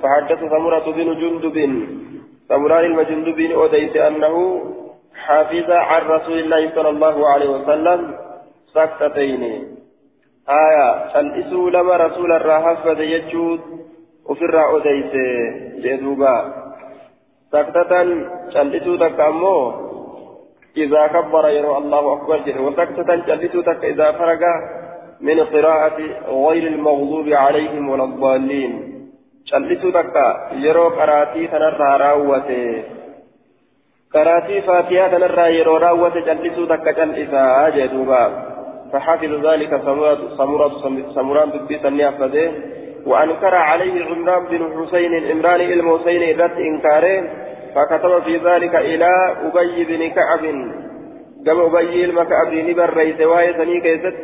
فحدث 0.00 0.40
ثمرة 0.52 0.86
بن 0.96 1.08
جندب. 1.20 1.58
ثمران 2.48 2.84
المجندب 2.84 3.40
أوديت 3.58 3.96
أنه 3.96 4.34
حافظ 5.24 5.70
عن 5.70 6.02
رسول 6.06 6.38
الله 6.38 6.62
صلى 6.74 6.88
الله 6.88 7.28
عليه 7.28 7.48
وسلم 7.48 8.00
سكتتين 8.74 9.75
آية 10.48 11.08
شلئسوا 11.12 11.70
لما 11.70 11.96
رسول 11.96 12.32
الرهافة 12.32 13.00
يجود 13.00 13.60
وفي 14.26 14.44
الرأو 14.44 14.78
ديس 14.78 15.12
جدوبا 15.84 16.54
سكتة 17.52 17.90
شلئسوا 18.54 18.96
تكامو 18.96 19.86
إذا 20.76 21.06
كبر 21.06 21.48
يرى 21.48 21.76
الله 21.76 22.12
أكبر 22.12 22.38
جل 22.38 22.60
وسكتة 22.60 23.26
شلئسوا 23.26 23.62
تك 23.62 23.84
إذا 23.84 24.12
فرق 24.12 24.40
من 25.20 25.40
قراءة 25.40 25.98
غير 26.28 26.66
المغضوب 26.66 27.28
عليهم 27.28 27.88
ولا 27.88 28.04
الضالين. 28.04 28.72
شلئسوا 29.44 29.90
تك 29.90 30.16
يرى 30.52 30.86
قراتي 30.98 31.46
تنرى 31.46 31.96
راوته. 31.96 32.84
قراتي 34.14 34.60
فاتحة 34.60 35.08
تنرى 35.08 35.58
يرى 35.58 35.78
راوته 35.78 36.20
شلئسوا 36.20 36.66
تك 36.66 36.96
شلئسا 36.96 37.68
جدوبا 37.68 38.55
فحفظ 38.92 39.46
ذلك 39.46 39.80
سمران 41.14 41.50
ببيت 41.50 41.86
النافذة 41.86 42.52
وأنكر 43.06 43.54
عليه 43.54 44.04
عمران 44.04 44.44
بن 44.46 44.86
حسين 44.86 45.30
عمران 45.30 45.60
المحسين 45.60 46.40
رد 46.40 46.60
إنكاره 46.60 47.46
فكتب 47.74 48.22
في 48.22 48.36
ذلك 48.36 48.74
إلى 48.74 49.08
أبي 49.54 49.84
بن 49.84 50.10
كعب. 50.10 50.40
كما 51.46 51.66
أبي 51.66 52.04
المكعب 52.04 52.52
نبر 52.54 52.96
رئيس 52.96 53.20
وايسني 53.20 53.80
كيست 53.80 54.16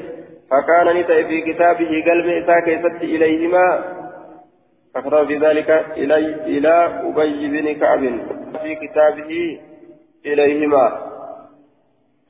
فكان 0.51 0.97
نتأ 0.97 1.23
في 1.23 1.41
كتابه 1.41 2.05
قلب 2.07 2.27
إساء 2.27 2.61
كيست 2.65 3.03
إليهما. 3.03 3.85
فكتب 4.95 5.27
في 5.27 5.37
ذلك 5.37 5.71
إلي 5.97 6.35
إلى 6.47 7.03
أبي 7.05 7.49
بن 7.49 7.81
كعب 7.81 8.01
في 8.63 8.75
كتابه 8.75 9.61
إليهما. 10.27 11.12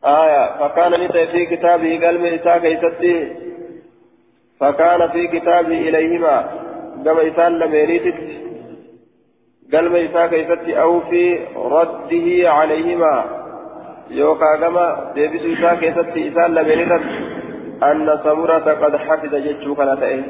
آية 0.05 0.59
فكان 0.59 0.93
نتا 1.05 1.27
في 1.27 1.47
كتابه 1.47 2.07
قلم 2.07 2.25
إساء 2.25 2.59
كيستي 2.59 3.33
فكان 4.61 5.09
في 5.09 5.27
كتابه 5.27 5.89
إليهما 5.89 6.37
قم 7.07 7.19
إسان 7.19 7.53
لميريتت 7.59 8.15
قلم 9.73 9.97
إساء 9.97 10.27
كيستي 10.27 10.81
أو 10.83 11.01
في 11.01 11.39
رده 11.57 12.51
عليهما. 12.51 13.25
يوكا 14.11 14.67
قم 14.67 14.77
ديبس 15.15 15.59
إساء 15.59 15.75
كيستي 15.75 16.29
إسان 16.29 16.55
لميريتت 16.55 17.03
أن 17.83 18.19
سمرة 18.25 18.59
قد 18.83 18.97
حفظ 18.97 19.35
جتشو 19.35 19.75
كانت 19.75 20.03
إيه 20.03 20.23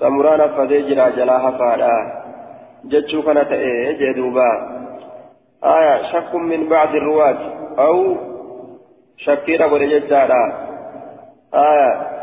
سمران 0.00 0.48
فديجرا 0.56 1.08
جلاها 1.08 1.50
فادا. 1.50 1.96
جتشو 2.84 3.22
كانت 3.22 3.52
إيه 3.52 4.12
جدوبا. 4.12 4.50
آية 5.64 6.02
شك 6.12 6.34
من 6.34 6.68
بعض 6.68 6.88
الرواة 6.88 7.38
أو 7.78 8.16
شكيرا 9.18 9.66
ولجدارا 9.66 10.68
آية 11.54 12.18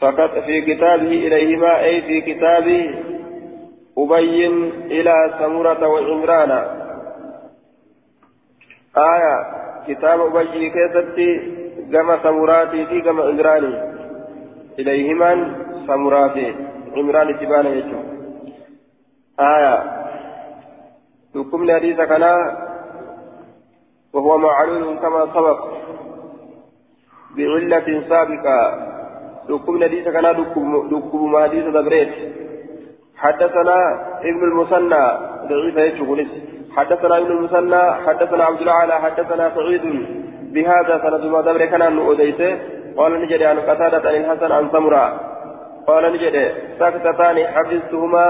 فقط 0.00 0.30
في 0.38 0.60
كتابه 0.60 1.12
إليهما 1.26 1.80
أي 1.84 2.02
في 2.02 2.20
كتاب 2.20 2.66
أبين 3.98 4.72
إلى 4.90 5.34
سمرة 5.38 5.88
وعمران 5.88 6.50
آية 8.96 9.36
كتاب 9.88 10.36
أبي 10.36 10.70
كيستي 10.70 11.30
كما 11.92 12.22
سمراتي 12.22 12.86
في 12.86 13.00
كما 13.00 13.28
إجراني 13.28 13.74
إليهما 14.78 15.56
سمراتي 15.86 16.54
عمران 16.96 17.38
تبانا 17.38 17.68
يجو 17.68 18.00
آية 19.40 19.76
حكم 21.34 21.70
حديث 21.70 22.00
كنا 22.00 22.65
وهو 24.12 24.38
معلول 24.38 24.98
كما 24.98 25.26
سبق. 25.34 25.58
بعلة 27.36 28.02
سابقة. 28.08 28.58
حكم 29.48 29.84
حديث 29.84 30.08
كنا 30.08 30.32
حكم 30.34 31.38
حديث 31.42 31.64
دبريت 31.64 32.12
حدثنا 33.16 33.78
ابن 34.30 34.42
المثنى. 34.50 35.04
ضعيف 35.48 35.76
يجوز 35.76 36.26
حدثنا 36.76 37.18
ابن 37.18 37.30
المثنى. 37.30 37.92
حدثنا 38.06 38.44
عبد 38.44 38.60
الأعلى. 38.60 38.94
حدثنا 38.94 39.44
سعيد. 39.54 39.84
بهذا 40.54 40.94
سند 41.02 41.24
ما 41.24 41.40
دبر 41.40 41.64
كان 41.64 41.82
ان 41.82 41.98
اوديته 41.98 42.58
قال 42.96 43.22
نجد 43.22 43.42
عن 43.42 43.58
قتادة 43.58 44.08
عن 44.08 44.14
الحسن 44.14 44.52
عن 44.52 44.70
سمرة. 44.72 45.20
قال 45.86 46.12
نجد 46.12 46.36
سكتتان 46.78 47.46
حفظتهما 47.46 48.26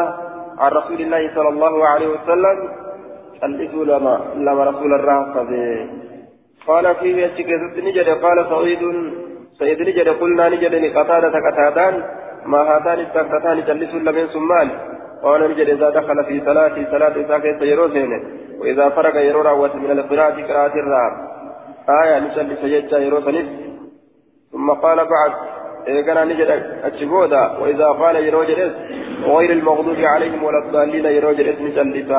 عن 0.58 0.70
رسول 0.70 1.00
الله 1.00 1.34
صلى 1.34 1.48
الله 1.48 1.86
عليه 1.86 2.08
وسلم. 2.08 2.85
الإسو 3.44 3.84
لما 3.84 4.14
لما 4.34 4.64
رسول 4.64 4.92
الله 4.94 5.18
قال 6.66 6.94
فيه 6.94 7.16
يتشكيت 7.24 7.84
نجد 7.86 8.08
قال 8.08 8.38
سعيد 8.50 8.82
سيد 9.58 9.80
نجد 9.88 10.08
قلنا 10.08 10.48
نجد 10.48 10.74
قتادة 10.96 11.34
قتادان. 11.46 11.94
ما 12.46 12.58
هاتان 12.58 12.98
السكتتان 12.98 13.58
جلس 13.68 13.94
لمن 13.94 14.26
سمال. 14.34 14.68
قال 15.22 15.50
نجد 15.50 15.68
إذا 15.68 15.90
دخل 15.90 16.24
في 16.24 16.40
صلاة 16.40 16.74
صلاة 16.90 17.28
ساكت 17.28 17.62
يروزين 17.62 18.12
وإذا 18.60 18.88
فرق 18.88 19.16
يرو 19.16 19.68
من 19.74 19.90
القراءة 19.90 20.46
قراءة 20.48 20.74
الراب 20.82 21.12
آية 22.02 22.18
نجد 22.18 22.54
سيجا 22.60 22.98
يروزنس 22.98 23.48
ثم 24.52 24.70
قال 24.70 24.96
بعد 24.96 25.32
إذا 25.88 26.24
نجد 26.24 26.50
أتشبودا 26.84 27.58
وإذا 27.58 27.86
قال 27.86 28.16
يروجرس 28.16 28.72
غير 29.24 29.50
المغضوب 29.52 29.96
عليهم 29.98 30.44
ولا 30.44 30.58
الضالين 30.66 31.04
يروجرس 31.04 31.58
نجد 31.60 32.12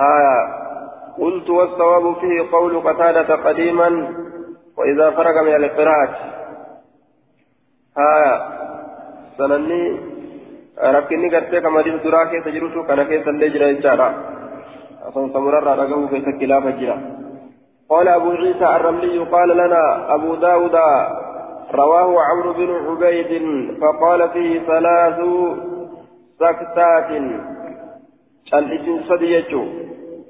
آية 0.00 0.64
قلت 1.18 1.50
والصواب 1.50 2.16
فيه 2.20 2.50
قول 2.52 2.80
قتادة 2.80 3.36
قديما 3.36 4.14
وإذا 4.76 5.10
فرق 5.10 5.42
من 5.42 5.54
القراءة 5.54 6.16
آية 7.98 8.54
gartee 11.30 11.60
kamadiin 11.62 12.02
duraa 12.04 12.26
keessa 12.26 12.50
jirutu 12.50 12.84
kana 12.84 13.04
keessa 13.04 13.30
illee 13.30 13.50
jira 13.50 13.66
jechaadha 13.74 14.08
asan 15.08 15.32
samurarraa 15.32 15.76
dhagahuu 15.76 16.08
keessa 16.08 16.38
kilaafa 16.38 16.72
jira 16.80 16.98
قال 17.88 18.08
أبو 18.08 18.30
عيسى 18.30 18.66
الرملي 18.76 19.18
قال 19.18 19.48
لنا 19.48 20.14
أبو 20.14 20.34
داود 20.34 20.76
رواه 21.74 22.22
عمرو 22.22 22.52
بن 22.52 22.70
عبيد 22.86 23.30
فقال 23.80 24.28
فيه 24.28 24.60
ثلاث 24.60 25.18
سكتات 26.40 27.10
الاسم 28.52 29.04
صديجو 29.08 29.64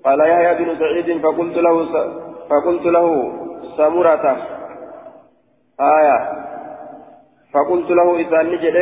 قال 0.05 0.20
يحيى 0.20 0.64
بن 0.64 0.79
سعيد 0.79 1.22
فقلت 1.22 1.57
له 1.57 1.77
فقلت 2.50 2.87
له 2.87 3.07
سمرة 3.77 4.27
آية 5.81 6.18
فقلت 7.53 7.90
له 7.90 8.16
إذا 8.16 8.42
نجد 8.42 8.77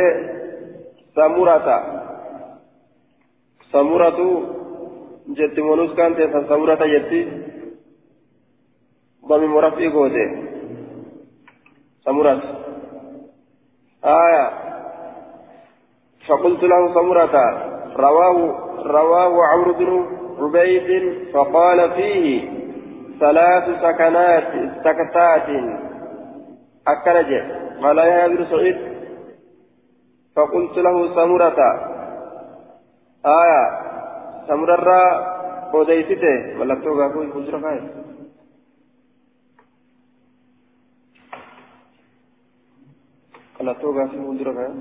سمرة 1.15 1.67
سمرة 3.71 4.19
جت 5.27 5.59
منوس 5.59 5.93
كانت 5.95 6.19
سمرة 6.49 6.81
جتي 6.93 7.21
ضمي 9.27 9.47
مرفي 9.47 9.87
قوته 9.87 10.29
سمرة 12.05 12.41
آية 14.05 14.45
فقلت 16.27 16.63
له 16.63 16.93
سمرة 16.93 17.35
رواه 17.97 18.62
رواه 18.77 19.45
عمرو 19.45 19.73
بن 19.73 20.05
عبيد 20.39 21.31
فقال 21.33 21.91
فيه 21.91 22.51
ثلاث 23.19 23.65
سكنات 23.81 24.51
سكتات. 24.83 25.49
أكنجه 26.87 27.43
قال 27.81 27.97
يا 27.97 28.25
ابن 28.25 28.45
سعيد؟ 28.45 28.77
فقلت 30.35 30.77
له 30.77 31.15
سمرة. 31.15 31.59
آية. 33.25 33.83
سمرة 34.47 35.33
وديسته 35.73 36.57
ملكتو 36.59 36.91
غافو 36.99 37.21
يفجر 37.21 37.61
خير 37.61 37.83
ملكتو 43.61 43.91
غافو 43.97 44.33
يفجر 44.33 44.53
خير 44.57 44.73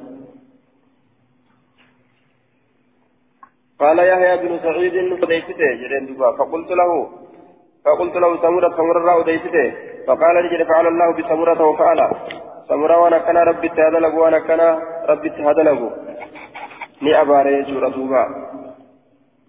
قال 3.82 3.98
يحيى 3.98 4.36
بن 4.42 4.52
سعيد 4.64 4.94
وديسته 5.12 5.68
جرين 5.80 6.04
دبا 6.06 6.28
فقلت 6.38 6.70
له 6.80 6.90
فقلت 7.84 8.14
له 8.22 8.30
سمرة 8.44 8.70
سمرة 8.78 9.16
وديسته 9.18 9.66
فقال 10.06 10.36
لي 10.44 10.64
فعل 10.70 10.86
الله 10.86 11.08
بسمرة 11.16 11.60
وفعل. 11.70 12.00
سمرا 12.68 12.96
وأنا 12.96 13.18
كان 13.26 13.36
ربي 13.36 13.68
تهدلغ 13.68 14.12
وأنا 14.22 14.38
كان 14.38 14.60
ربي 15.10 15.28
تهدلغ 15.36 15.80
ni 17.02 17.10
abaare 17.14 17.50
jechuudha 17.56 17.90
duuba 17.90 18.20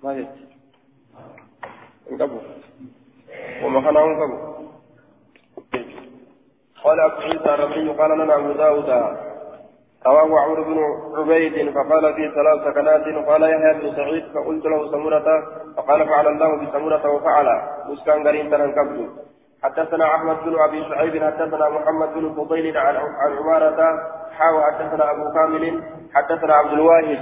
maal 0.01 0.15
jechi 0.17 0.45
hin 2.09 2.17
qabu 2.17 2.41
wama 3.63 3.81
kanaa 3.81 4.05
hin 4.07 4.17
qabu 4.21 4.37
قال 6.83 6.99
أبو 6.99 7.21
عيسى 7.21 7.49
الربيع 7.53 7.95
قال 7.95 8.11
لنا 8.19 8.35
أبو 8.35 8.51
داود. 8.51 8.89
رواه 10.07 10.39
عمرو 10.39 10.63
بن 10.63 10.79
عبيد 11.17 11.73
فقال 11.75 12.13
في 12.13 12.31
ثلاث 12.35 12.57
سكنات 12.67 13.27
قال 13.27 13.43
يحيى 13.43 13.73
بن 13.73 13.95
سعيد 13.95 14.23
فقلت 14.35 14.65
له 14.65 14.91
سمرة 14.91 15.43
فقال 15.77 16.07
فعل 16.07 16.27
الله 16.27 16.55
بسمرة 16.55 17.11
وفعل. 17.11 17.47
مسكان 17.89 18.27
قرين 18.27 18.51
تنكبت 18.51 19.09
حدثنا 19.63 20.15
أحمد 20.15 20.37
بن 20.45 20.55
أبي 20.59 20.83
شعيب 20.89 21.23
حدثنا 21.23 21.69
محمد 21.69 22.13
بن 22.13 22.33
فضيل 22.33 22.77
عن 22.77 22.95
عن 22.95 23.37
عمارة 23.37 23.99
حاوى 24.37 24.63
حدثنا 24.63 25.11
أبو 25.11 25.33
كامل 25.33 25.83
حدثنا 26.13 26.53
عبد 26.53 26.73
الواحد 26.73 27.19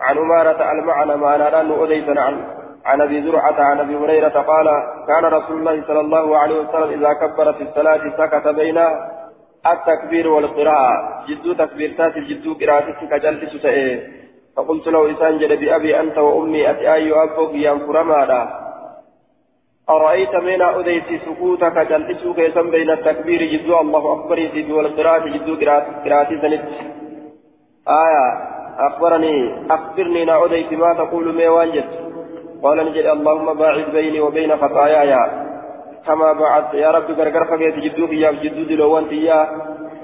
عن 0.00 0.18
عمارة 0.18 0.72
المعنى 0.72 1.16
ما 1.16 1.36
نرى 1.36 1.84
أديسا 1.84 2.20
عن 2.20 2.44
عن 2.84 3.00
أبي 3.00 3.22
زرعة 3.22 3.60
عن 3.60 3.80
أبي 3.80 3.96
هريرة 3.96 4.40
قال 4.40 4.66
كان 5.08 5.24
رسول 5.24 5.56
الله 5.58 5.82
صلى 5.86 6.00
الله 6.00 6.38
عليه 6.38 6.60
وسلم 6.60 6.90
إذا 6.90 7.12
كبر 7.12 7.52
في 7.52 7.62
الصلاة 7.62 8.00
سكت 8.18 8.48
بين 8.48 8.78
التكبير 9.72 10.28
والقراءة. 10.28 11.24
جدو 11.28 11.52
تكبير 11.52 11.94
تاتي 11.98 12.20
جدو 12.20 12.54
قراءتك 12.54 13.00
كجلس 13.10 13.62
تئه 13.62 13.98
فقلت 14.56 14.86
له 14.88 15.12
إسان 15.12 15.38
جل 15.38 15.56
بأبي 15.56 16.00
أنت 16.00 16.18
وأمي 16.18 16.70
أتي 16.70 16.94
أي 16.94 17.12
أبوك 17.12 17.54
يا 17.54 17.74
فرمادا 17.86 18.42
أرأيت 19.90 20.34
من 20.34 20.62
أديت 20.62 21.04
سكوتك 21.26 21.78
جلسوا 21.78 22.34
كيسا 22.34 22.62
بين 22.62 22.90
التكبير؟ 22.90 23.42
جدو 23.52 23.80
الله 23.80 24.12
أكبر 24.12 24.38
يزيد 24.38 24.70
والقراءة 24.70 25.28
جدو 25.28 25.54
قراءة 25.60 26.28
سنت 26.42 26.64
آية 27.88 28.26
أخبرني 28.78 29.66
أخبرني 29.70 30.24
نا 30.24 30.44
أديت 30.44 30.72
ما 30.72 30.94
تقول 30.94 31.34
ما 31.34 31.48
وانجت 31.48 31.90
قال 32.62 32.78
نجد 32.86 33.06
اللهم 33.06 33.54
باعد 33.54 33.86
بيني 33.92 34.20
وبين 34.20 34.56
خطاياي. 34.56 35.12
كما 36.06 36.32
بعدت 36.32 36.74
يا 36.74 36.90
رب 36.90 37.10
غرغر 37.10 37.44
فقيت 37.44 37.74
جدو 37.84 38.06
يا 38.12 38.32
جدو 38.32 38.62
دلوان 38.70 39.04
يا. 39.12 39.40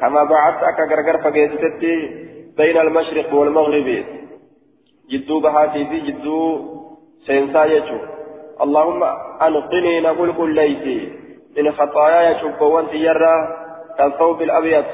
كما 0.00 0.24
بعدت 0.24 0.62
أكا 0.62 0.84
غرغر 0.90 1.16
فقيت 1.24 1.52
بين 2.56 2.76
المشرق 2.76 3.34
والمغرب. 3.34 4.04
جدو 5.10 5.40
بهاتي 5.40 5.84
في 5.90 6.00
جدو 6.00 6.38
سينسا 7.26 7.64
يجو. 7.64 7.98
اللهم 8.64 9.02
أنقني 9.46 10.01
نقول 10.01 10.32
كل 10.32 10.55
ليتي. 10.55 10.98
من 11.57 11.72
خطاياي 11.72 12.40
شبوان 12.40 12.88
تيرا 12.90 13.36
كالثوب 13.98 14.42
الأبيض. 14.42 14.84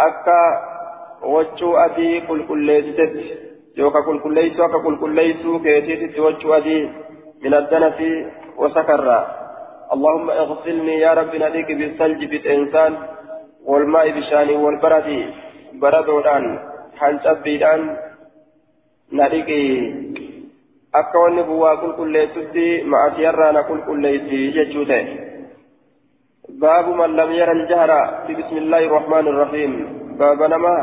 أكا 0.00 0.42
وجو 1.22 1.76
أدي 1.76 2.20
كل 2.20 2.46
كل 2.48 2.60
ليست 2.66 3.14
يوكا 3.76 4.00
كل 4.06 4.20
كل 4.20 4.34
ليس 4.34 4.60
أكا 4.60 4.78
كل 4.84 4.96
كل 5.00 5.14
ليس 5.14 5.42
كيتيت 5.64 6.18
وجو 6.18 6.54
أدي. 6.54 6.88
من 7.42 7.54
الدنس 7.54 7.98
وسكرا. 8.58 9.39
اللهم 9.94 10.30
اغسلني 10.30 10.94
يا 11.00 11.12
رب 11.20 11.32
ناديك 11.42 11.68
بالثلج 11.78 12.20
بالإنسان 12.24 12.92
والماء 13.68 14.06
بشاني 14.16 14.54
والبرد 14.64 15.08
بردودان 15.82 16.44
حنش 16.98 17.26
أبيدان 17.26 17.80
ناديك 19.12 19.50
akka 21.00 21.18
wanni 21.22 21.42
kun 21.46 21.58
waa 21.62 21.78
qulqulleessutti 21.82 22.82
ma'asiyarraa 22.92 23.52
na 23.54 23.62
qulqulleessi 23.68 24.38
jechuu 24.56 24.84
ta'e 24.90 25.04
baabu 26.62 26.94
man 27.00 27.14
lam 27.18 27.30
yara 27.40 27.52
aljahra 27.58 27.98
fi 28.26 28.34
bismillaahi 28.38 28.88
irrahmaani 28.88 29.30
irrahiim 29.32 29.72
baaba 30.22 30.48
nama 30.54 30.74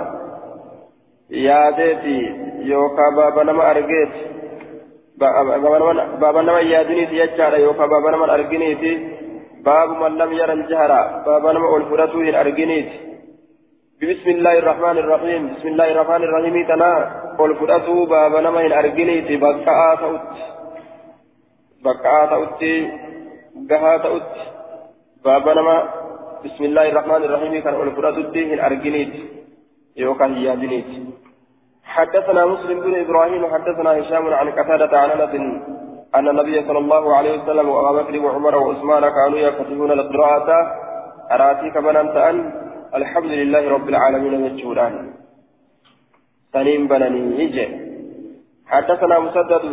yaadeeti 1.47 2.15
yookaan 2.71 3.19
baaba 3.19 3.43
nama 3.49 3.67
argeeti 3.73 4.21
baaba 5.20 6.41
nama 6.43 6.61
yaadiniiti 6.61 7.15
jechaadha 7.22 7.63
yookaan 7.65 7.89
baaba 7.89 8.11
nama 8.11 8.34
arginiiti. 8.38 8.91
باب 9.68 9.89
من 9.89 10.18
لم 10.18 10.32
ير 10.34 10.53
الجهر 10.53 10.91
باب 11.26 11.43
نما 11.55 11.78
الفرته 11.78 12.22
الأرجنيت 12.30 12.89
بسم 14.01 14.30
الله 14.30 14.55
الرحمن 14.59 14.97
الرحيم 15.03 15.41
بسم 15.53 15.68
الله 15.68 15.88
الرحمن 15.91 16.24
الرحيم 16.28 16.55
تنا 16.68 16.91
الفرته 17.39 18.05
باب 18.05 18.34
نما 18.45 18.61
الأرجنيت 18.61 19.30
بقاء 19.41 19.95
تؤت 20.01 20.30
بقاء 21.86 22.22
تؤت 22.34 22.61
قها 23.70 23.93
تؤت 23.97 24.34
باب 25.26 25.45
نما 25.57 25.78
بسم 26.45 26.63
الله 26.63 26.86
الرحمن 26.89 27.22
الرحيم 27.28 27.53
كان 27.63 27.76
الفرته 27.88 28.53
الأرجنيت 28.57 29.13
يوكا 29.97 30.26
هي 30.26 30.47
حدثنا 31.97 32.45
مسلم 32.45 32.77
بن 32.85 32.93
إبراهيم 33.03 33.41
حدثنا 33.53 33.89
هشام 33.99 34.25
عن 34.33 34.47
قتادة 34.57 34.99
عن 34.99 35.09
أنس 35.09 35.33
أن 36.15 36.27
النبي 36.27 36.67
صلى 36.67 36.77
الله 36.77 37.15
عليه 37.15 37.33
وسلم 37.43 37.69
وأبا 37.69 38.01
بكر 38.01 38.15
وعمر 38.25 38.55
وعثمان 38.55 39.03
كانوا 39.17 39.39
يكتبون 39.39 39.91
القراءة. 39.91 40.49
أراتيك 41.31 41.77
بنانت 41.77 42.15
أن؟ 42.29 42.37
الحمد 42.95 43.31
لله 43.41 43.63
رب 43.75 43.89
العالمين 43.89 44.33
يجوران. 44.45 44.93
سنين 46.53 46.87
بنني 46.87 47.21
يجي. 47.41 47.67
حدثنا 48.67 49.15
مسدد 49.19 49.63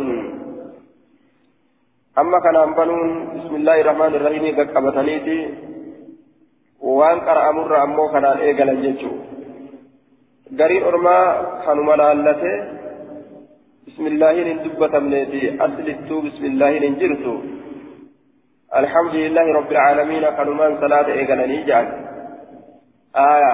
أما 2.21 2.37
كان 2.39 2.55
أنبنون 2.55 3.09
بسم 3.35 3.53
الله 3.55 3.81
الرحمن 3.81 4.11
الرحيم 4.15 4.45
قد 4.59 4.67
قبتنيتي 4.75 5.39
وان 6.81 7.19
قرأ 7.27 7.51
مر 7.51 7.83
أمو 7.83 8.03
كان 8.13 8.25
إيقلا 8.25 8.73
جيتشو 10.51 10.57
gariin 10.59 10.83
ormaa 10.83 11.63
kanuma 11.65 11.97
laallate 11.97 12.51
bismillaahiin 13.85 14.47
hin 14.47 14.59
dubbatamneeti 14.65 15.59
aslittuu 15.65 16.21
bismillaahiin 16.21 16.83
hin 16.83 16.99
jirtu 16.99 17.33
alhamdulillahi 18.69 19.53
rabbil 19.53 19.77
caalamiina 19.77 20.31
kanumaan 20.31 20.77
salaata 20.79 21.11
eegalanii 21.11 21.63
jedhan 21.69 21.87
aya 23.13 23.53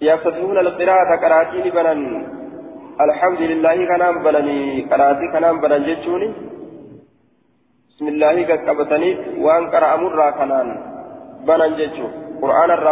yaftatihuuna 0.00 0.60
alqiraata 0.60 1.16
qaraatii 1.24 1.70
banan 1.78 2.00
alhamdulillahi 3.06 3.86
kanaan 3.92 4.22
bananii 4.22 4.86
qaraatii 4.92 5.32
kanaan 5.32 5.60
banan 5.60 5.82
jechuuni 5.90 6.28
bismillaahi 7.88 8.42
qaqqabataniif 8.52 9.18
waan 9.48 9.70
qara'amurraa 9.74 10.32
kanaan 10.40 10.68
banan 11.46 11.72
jechuu 11.82 12.10
qur'aanarraa 12.10 12.27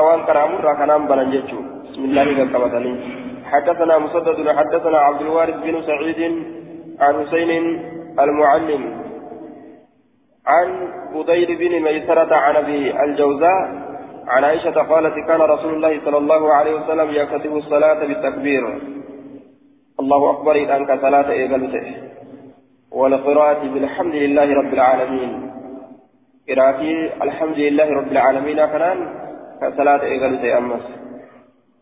waan 0.06 0.26
qara'amurraa 0.28 0.78
kanaan 0.80 1.08
banan 1.10 1.32
jechuu 1.34 1.76
بسم 1.86 2.04
الله 2.04 2.44
كما 2.52 2.68
حدثنا 3.52 3.98
مسدد 3.98 4.48
حدثنا 4.58 4.98
عبد 4.98 5.20
الوارث 5.20 5.56
بن 5.56 5.82
سعيد 5.82 6.20
عن 7.00 7.14
حسين 7.24 7.50
المعلم 8.20 8.82
عن 10.46 10.68
بدير 11.14 11.48
بن 11.58 11.72
ميسرة 11.82 12.36
عن 12.36 12.56
أبي 12.56 13.04
الجوزاء 13.04 13.62
عن 14.28 14.44
عائشة 14.44 14.76
قالت 14.82 15.14
كان 15.28 15.40
رسول 15.40 15.74
الله 15.74 16.00
صلى 16.04 16.18
الله 16.18 16.54
عليه 16.54 16.74
وسلم 16.74 17.10
يكتب 17.10 17.56
الصلاة 17.56 18.00
بالتكبير. 18.06 18.62
الله 20.00 20.30
أكبر 20.30 20.54
إذا 20.54 20.76
أنك 20.76 21.00
صلاة 21.00 21.30
إيقلته 21.30 21.86
والقراءة 22.92 23.62
بالحمد 23.74 24.14
لله 24.14 24.54
رب 24.54 24.72
العالمين. 24.74 25.32
قراءتي 26.48 26.92
الحمد 27.22 27.58
لله 27.58 27.88
رب 28.00 28.10
العالمين 28.12 28.56
كان 28.56 29.25
كصلاة 29.60 30.02
إيقلته 30.02 30.58
أمس. 30.58 30.82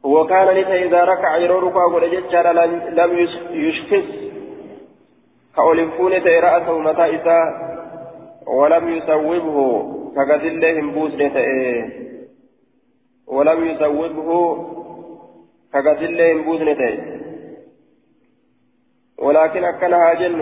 وكان 0.02 0.48
لسا 0.48 0.74
إذا 0.74 1.04
ركع 1.04 1.36
يرورك 1.36 1.76
أقول 1.76 2.10
ججار 2.10 2.52
لم 3.00 3.18
يشخص. 3.50 4.08
كأولفون 5.56 6.12
رأسه 6.12 6.78
متى 6.78 7.16
إسا 7.16 7.38
ولم 8.46 8.88
يسوبه. 8.88 9.58
كقد 10.16 10.44
الله 10.44 10.92
بوسنة 10.92 11.36
ولم 13.26 13.64
يسوبه. 13.66 14.30
كقد 15.72 16.02
الله 16.02 16.42
بوسنة 16.42 16.82
ولكن 19.18 19.64
أكنها 19.64 20.14
جن. 20.14 20.40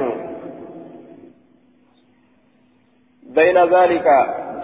بين 3.22 3.59
ذلك 3.59 4.07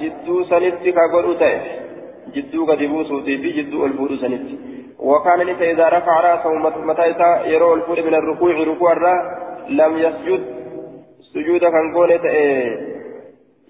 جدو 0.00 0.44
سنتك 0.44 0.98
قلت 1.14 1.42
جدو 2.34 2.66
قد 2.66 2.78
بوسوتي 2.78 3.38
في 3.38 3.50
جدو 3.52 3.86
الفور 3.86 4.16
سنتك 4.16 4.58
وكان 4.98 5.40
ليس 5.40 5.60
إذا 5.60 5.88
رفع 5.88 6.20
رأسه 6.20 6.50
متى 6.90 7.06
يرى 7.52 7.72
الفول 7.74 8.06
من 8.06 8.14
الركوع 8.14 8.52
ركوع 8.52 8.92
لم 9.68 9.98
يسجد 9.98 10.42
سجود 11.32 11.60
كان 11.60 11.94
قولت 11.94 12.24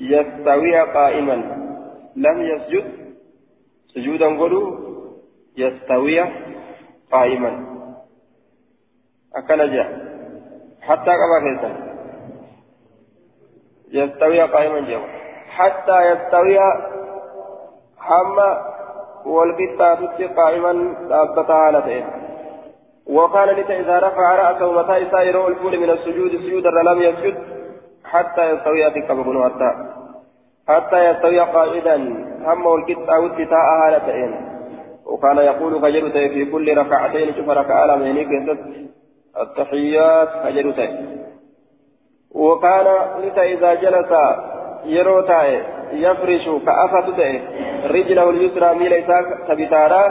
يستوي 0.00 0.80
قائما 0.80 1.36
لم 2.16 2.42
يسجد 2.42 2.84
سجودا 3.94 4.38
قولوا 4.38 4.76
يستوي 5.56 6.20
قائما 7.12 7.52
أكل 9.36 9.70
جاء 9.74 9.88
حتى 10.82 11.12
كما 11.20 11.38
كيسا 11.44 11.70
يستوي 13.92 14.40
قائما 14.40 14.80
جاء 14.88 15.02
حتى 15.48 15.98
يستوي 16.11 16.59
حما 18.09 18.50
والقطة 19.26 20.26
قائما 20.36 20.94
ثابتا 21.09 21.52
على 21.52 22.04
وقال 23.06 23.48
لك 23.48 23.70
إذا 23.70 23.98
رفع 23.98 24.36
رأسه 24.36 24.72
متى 24.72 24.96
يسير 24.96 25.48
الفول 25.48 25.78
من 25.78 25.90
السجود 25.90 26.30
سجودا 26.30 26.70
لم 26.70 27.02
يسجد 27.02 27.34
حتى 28.04 28.50
يستوي 28.50 28.86
أتك 28.86 29.12
بن 29.12 29.44
حتى 29.44 29.70
حتى 30.68 31.11
يستوي 31.11 31.40
قائدا 31.40 31.96
هم 32.46 32.66
والقطة 32.66 33.20
والقطة 33.20 33.56
هالتين 33.56 34.48
وكان 35.06 35.38
يقول 35.38 35.80
فجرت 35.82 36.12
في 36.12 36.44
كل 36.44 36.78
ركعتين 36.78 37.34
شوف 37.34 37.48
ركعة 37.48 37.86
لمينيك 37.86 38.28
التحيات 39.40 40.28
فجرت 40.28 40.90
وكان 42.30 42.86
لك 43.24 43.38
إذا 43.38 43.74
جلس 43.74 44.12
يروتاي 44.84 45.62
يفرش 45.92 46.48
كأفة 46.66 47.11
رجله 47.85 48.31
اليسرى 48.31 48.74
ميل 48.74 48.93
إساك 48.93 49.26
تبتارا 49.49 50.05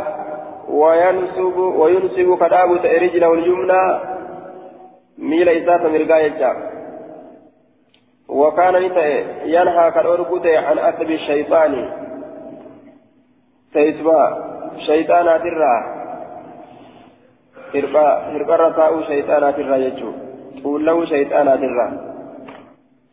وينسب 0.69 1.57
وينسب 1.57 2.37
كدابة 2.39 2.83
رجله 3.03 3.33
اليمنى 3.33 3.99
ميل 5.17 5.49
إساك 5.49 5.81
مرقا 5.85 6.17
يجا. 6.17 6.51
وكان 8.29 8.75
ينهى 9.45 9.91
كالأرقود 9.91 10.47
عن 10.47 10.77
أثب 10.79 11.09
الشيطان. 11.11 11.89
سيسبا 13.73 14.21
شيطانات 14.85 15.41
الرا 15.41 15.97
hirba 17.73 18.31
hirbarra 18.33 18.71
taa'uu 18.79 19.01
shayxaanaatirraa 19.07 19.79
jechuun 19.85 20.15
tuullawuu 20.61 21.05
shayxaanaatirraa 21.11 21.91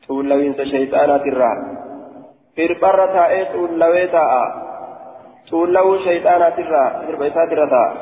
tuullawiinsa 0.06 0.66
shayxaanaatirraa 0.72 1.54
hirbarra 2.56 3.06
taa'ee 3.16 3.44
xuullawee 3.52 4.06
taa'a 4.16 4.42
xuullawuu 5.50 5.98
shayxaanaatirraa 6.06 6.88
hirba 7.06 7.26
isaatirra 7.30 7.66
taa'a 7.74 7.94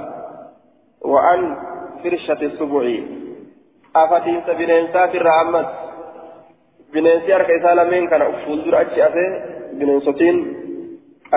wa'an 1.13 1.43
firshati 2.03 2.51
subuci 2.59 2.97
afatiinsa 4.03 4.55
bineensaatirraa 4.61 5.39
ammas 5.45 5.67
bineensi 6.93 7.33
harka 7.33 7.53
isaa 7.59 7.75
lameen 7.81 8.09
kana 8.13 8.27
fuuldura 8.45 8.79
achi 8.85 9.03
afee 9.09 9.31
bineensotiin 9.79 10.39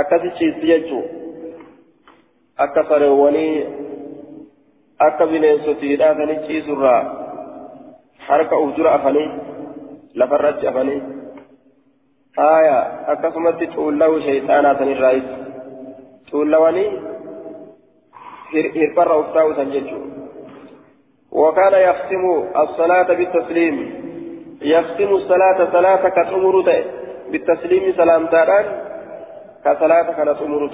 akkasi 0.02 0.32
ciisti 0.38 0.68
jechuu 0.72 1.04
akka 2.68 2.84
sareewwanii 2.90 3.66
akka 5.08 5.28
bineensotiidhaa 5.34 6.16
sanii 6.20 6.40
ciisurraa 6.48 7.02
harka 8.28 8.58
uf 8.66 8.76
dura 8.78 8.94
afanii 9.00 9.30
lafarra 10.22 10.50
achi 10.50 10.68
afanii 10.68 11.02
آية 12.40 12.80
أكسمت 13.12 13.64
تولوا 13.64 14.20
شيطانا 14.20 14.74
تنرايس 14.74 15.24
تولواني 16.32 16.88
هربر 18.76 19.20
أفتاو 19.20 19.52
تنججو 19.52 20.00
وكان 21.32 21.74
يختم 21.90 22.24
الصلاة 22.64 23.08
بالتسليم 23.14 23.76
يختم 24.62 25.10
الصلاة 25.20 25.72
صلاة 25.72 26.10
كتمر 26.10 26.56
بالتسليم 27.32 27.94
سلام 27.98 28.26
تاران 28.26 28.66
كصلاة 29.66 30.08
كانت 30.18 30.42
أمر 30.42 30.70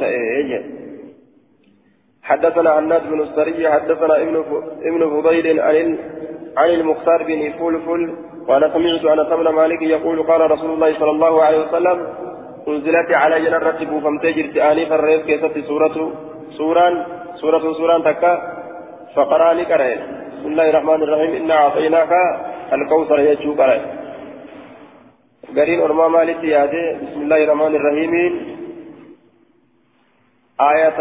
حدثنا 2.23 2.69
عناد 2.69 3.09
بن 3.09 3.21
السري 3.21 3.69
حدثنا 3.69 4.15
ابن 4.21 4.35
ابن 4.81 5.21
فضيل 5.21 5.59
عن 5.59 5.97
عن 6.57 6.69
المختار 6.69 7.23
بن 7.23 7.51
فلفل 7.59 8.30
وأنا 8.47 8.67
سمعت 8.73 9.05
أنس 9.05 9.29
بن 9.39 9.49
مالك 9.49 9.81
يقول 9.81 10.23
قال 10.23 10.51
رسول 10.51 10.71
الله 10.73 10.99
صلى 10.99 11.11
الله 11.11 11.43
عليه 11.43 11.59
وسلم 11.65 11.97
أنزلت 12.67 13.11
على 13.11 13.35
جنرة 13.45 13.79
فمتجرت 14.03 14.57
آنفا 14.57 14.95
الريف 14.95 15.21
كيست 15.25 15.59
سورة 15.69 15.95
سوران 16.57 16.93
سورة 17.41 17.73
سوران 17.73 18.03
تكا 18.03 18.33
فقرأ 19.15 19.53
لكره 19.53 19.95
بسم 20.33 20.47
الله 20.51 20.69
الرحمن 20.69 20.99
الرحيم 21.03 21.31
إنا 21.41 21.53
أعطيناك 21.53 22.11
الكوثر 22.73 23.19
يجو 23.19 23.55
كره 23.55 23.81
قرين 25.57 25.79
أرما 25.81 26.07
مالك 26.07 26.43
يادي 26.43 26.85
بسم 27.03 27.19
الله 27.21 27.39
الرحمن 27.43 27.73
الرحيم. 27.75 28.13
آية 30.71 30.99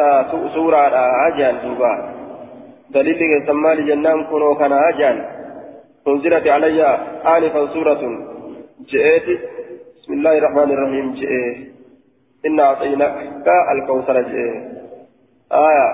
سورة 0.54 0.82
أجان 1.26 1.54
دوبا 1.64 1.92
دليل 2.90 3.20
سمى 3.46 3.70
لجنان 3.74 4.18
كنو 4.30 4.54
كان 4.60 4.72
أجان. 4.72 5.16
أنزلت 6.10 6.46
علي 6.46 6.82
آنفا 7.26 7.66
سورة 7.66 8.02
جئت. 8.90 9.28
بسم 9.96 10.12
الله 10.12 10.38
الرحمن 10.38 10.70
الرحيم. 10.70 11.12
جئ. 11.12 11.56
إنا 12.46 12.62
أعطيناك 12.62 13.16
الكوثر. 13.72 14.22
جئ. 14.22 14.48
آية. 15.52 15.88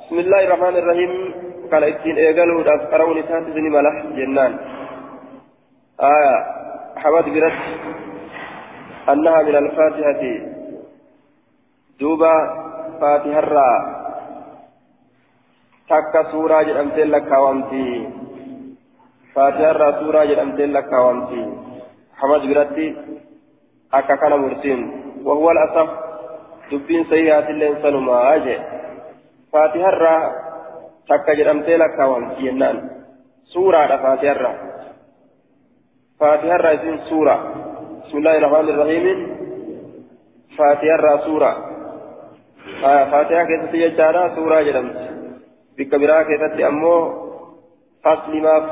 بسم 0.00 0.18
الله 0.18 0.44
الرحمن 0.44 0.76
الرحيم. 0.76 1.34
قال 1.72 1.84
إتين 1.84 2.16
ايقالوا 2.16 2.62
داس 2.62 2.80
قرون 2.80 3.28
تاتي 3.28 3.60
ملح 3.60 4.06
جنان. 4.06 4.52
آية. 6.00 6.36
حمد 6.96 7.24
برد. 7.24 7.58
أنها 9.08 9.42
من 9.42 9.56
الفاتحة. 9.56 10.22
دوبا 12.00 12.34
فاتحة 13.00 14.00
تكا 15.90 16.22
سورة 16.22 16.62
جدامتين 16.62 17.06
لك 17.06 17.32
وامتي 17.32 18.08
فاتحة 19.34 19.70
الراء 19.70 20.00
سورة 20.00 20.24
جدامتين 20.24 20.72
لك 20.72 20.92
وامتي 20.92 21.42
حمد 22.18 22.42
برد 22.50 22.78
أكا 23.94 24.36
مرسين 24.36 24.80
وهو 25.24 25.50
الأصف 25.50 25.88
دبين 26.72 27.04
سيئات 27.04 27.50
الإنسان 27.50 27.94
ما 27.96 28.34
أجي 28.34 28.56
فاتحة 29.52 29.88
الراء 29.88 30.50
takka 31.10 31.34
jedhamtee 31.34 31.78
lakkaawamti 31.78 32.44
jennaan 32.46 32.76
suuraadha 33.52 33.98
faatiharra 33.98 34.50
faatiharra 36.18 36.70
isin 36.78 37.00
suura 37.08 37.34
bismillaahi 38.02 38.42
rahmaani 38.44 38.76
rahiimiin 38.82 39.20
faatiharra 40.56 41.18
suura 41.24 41.50
faatihaa 43.10 43.46
keessatti 43.48 43.82
jechaadha 43.82 44.22
suuraa 44.34 44.62
jedhamti 44.68 45.08
bikka 45.76 45.98
biraa 45.98 46.24
keessatti 46.30 46.64
ammoo 46.70 47.00
faslimaaf 48.04 48.70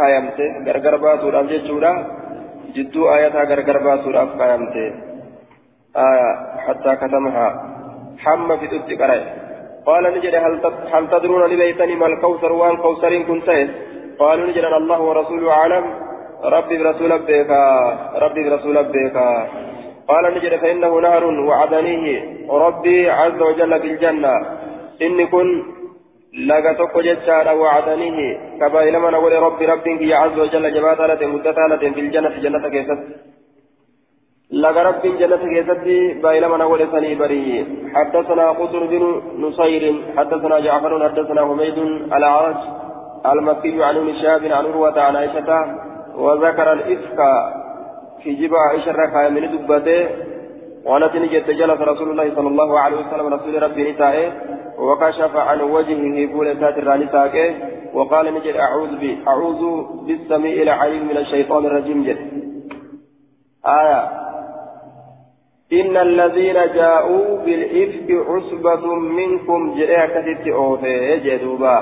kaayamte 0.00 0.44
gargar 0.66 0.96
baasuudhaaf 1.04 1.52
jechuudha. 1.52 1.92
Jidduu 2.74 3.12
ayataa 3.18 3.46
gargar 3.52 3.78
baasuudhaaf 3.86 4.34
kaayamte. 4.40 4.84
كتمها 7.02 7.46
حم 8.18 8.56
في 8.56 8.66
تبت 8.66 8.90
قرأ 9.00 9.18
قال 9.86 10.04
نجد 10.14 10.34
هل 10.92 11.08
تدرون 11.10 11.42
لبيتني 11.50 11.94
ما 11.94 12.06
الكوثر 12.06 12.52
وان 12.52 12.76
كوثر 12.76 13.22
كنت 13.22 13.48
قالوا 14.18 14.46
نجد 14.46 14.64
الله 14.64 15.00
ورسوله 15.00 15.52
أعلم 15.52 15.84
ربي 16.44 16.76
برسول 16.78 17.12
بك 17.18 17.50
ربي 18.24 18.40
برسول 18.48 18.76
بك 18.94 19.16
قال 20.08 20.24
نجد 20.34 20.56
فإنه 20.62 21.00
نهر 21.00 21.24
وعدنيه 21.24 22.06
ربي 22.50 23.10
عز 23.10 23.40
وجل 23.42 23.78
بالجنة 23.78 24.34
إني 25.02 25.26
كن 25.26 25.48
لقى 26.34 26.74
توكو 26.74 27.00
جتشارا 27.00 27.52
وعدنيه 27.52 28.38
كبا 28.60 28.88
إلما 28.88 29.10
نقول 29.10 29.32
ربي 29.32 29.66
ربي 29.66 30.14
عز 30.14 30.38
وجل 30.38 30.62
لتن 30.62 31.28
مدتا 31.28 31.60
لتن 31.70 31.92
في 31.92 32.00
الجنة 32.00 32.28
في 32.28 32.40
جنة 32.40 32.68
كيست 32.68 33.00
لقى 34.52 34.84
رب 34.84 35.02
جنة 35.02 35.36
كيستي 35.36 35.98
بايلما 36.22 36.56
نقول 36.56 36.88
سني 36.92 37.14
بري 37.14 37.66
حدثنا 37.94 38.50
قطر 38.50 38.86
بن 38.86 39.02
نصير 39.38 40.02
حدثنا 40.16 40.60
جعفر 40.60 41.08
حدثنا 41.08 41.46
حميد 41.46 41.78
الأعرج 42.16 42.56
المكي 43.26 43.84
عن 43.84 44.14
شهاب 44.22 44.44
عن 44.44 44.66
عروة 44.66 45.00
عن 45.00 45.16
عائشة 45.16 45.50
وذكر 46.16 46.72
الإفك 46.72 47.20
في 48.22 48.30
جبع 48.34 48.58
عائشة 48.68 48.92
ركع 48.92 49.28
من 49.28 49.42
دبته 49.52 50.08
وأنا 50.86 51.18
نجد 51.18 51.50
جلس 51.50 51.80
رسول 51.80 52.10
الله 52.10 52.34
صلى 52.34 52.48
الله 52.48 52.80
عليه 52.80 52.96
وسلم 52.96 53.34
رسول 53.34 53.62
ربي 53.62 53.92
نتائه 53.92 54.32
وكشف 54.78 55.36
عن 55.36 55.60
وجهه 55.60 56.54
ساتر 56.60 56.96
نتائه 56.96 57.54
وقال 57.94 58.34
نجد 58.34 58.56
أعوذ 58.56 58.98
بي 58.98 59.18
أعوذ 59.28 59.84
بالسميع 60.06 60.62
العليم 60.62 61.08
من 61.08 61.16
الشيطان 61.16 61.66
الرجيم 61.66 62.04
جد. 62.04 62.18
آية. 63.66 64.08
إن 65.72 65.96
الذين 65.96 66.54
جاءوا 66.54 67.36
بالإفك 67.44 68.10
عصبة 68.10 68.94
منكم 68.94 69.74
جاء 69.78 70.06
كتبت 70.06 70.48
أوفي 70.48 71.16
جدوبا. 71.16 71.76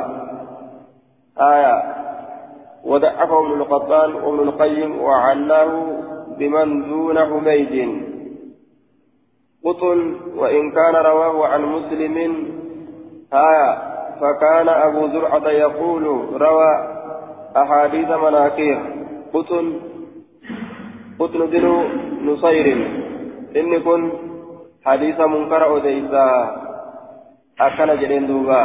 آية. 1.41 1.83
وضعفه 2.85 3.39
ابن 3.41 3.61
القطان 3.61 4.15
وابن 4.15 4.49
القيم 4.49 5.01
وعناه 5.01 5.87
بمن 6.39 6.89
دون 6.89 7.19
حميد. 7.19 8.08
قتل 9.69 9.99
وإن 10.37 10.71
كان 10.71 10.95
رواه 10.97 11.47
عن 11.47 11.63
مسلم 11.65 12.17
آية 13.33 13.71
فكان 14.21 14.69
أبو 14.69 15.09
زرعة 15.09 15.47
يقول 15.49 16.05
روى 16.47 16.73
أحاديث 17.57 18.11
مناكير 18.25 18.79
قتل 19.35 19.67
قتل 21.21 21.41
بن 21.47 21.65
نصير 22.25 22.67
inni 23.49 23.81
kun 23.81 24.03
hadiisa 24.85 25.25
munkara 25.25 25.67
odeysa 25.73 26.23
akkana 27.67 27.97
jedheen 27.97 28.29
duuba 28.29 28.61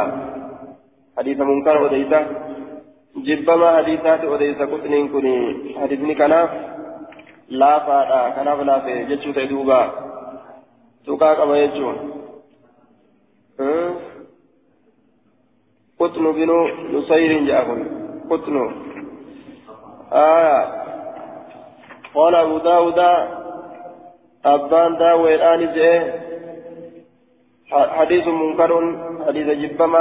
hadiisa 1.16 1.44
munkara 1.44 1.80
odeysa 1.86 2.18
jibbama 3.26 3.72
hadiisaati 3.76 4.26
odeysa 4.26 4.68
qutniin 4.72 5.08
kun 5.08 5.26
hadiisni 5.80 6.14
kanaaf 6.20 6.50
laafaadha 7.62 8.20
kanaaf 8.36 8.60
laafe 8.70 8.94
jechuu 9.10 9.32
ta'e 9.32 9.48
duuba 9.54 9.78
tuqaa 11.06 11.34
qaba 11.38 11.54
jechuun 11.62 11.96
qutnu 15.98 16.28
binu 16.38 16.58
nusayrin 16.92 17.46
jedha 17.46 17.62
kun 17.68 17.80
qutnu 18.28 18.64
آية 20.14 20.60
قال 22.14 22.34
أبو 22.34 22.58
داود 22.58 22.98
أبان 24.44 24.96
داوي 24.98 25.34
الآن 25.34 25.60
حديث 27.72 28.26
منكر 28.26 28.72
حديث 29.26 29.46
جبما 29.46 29.98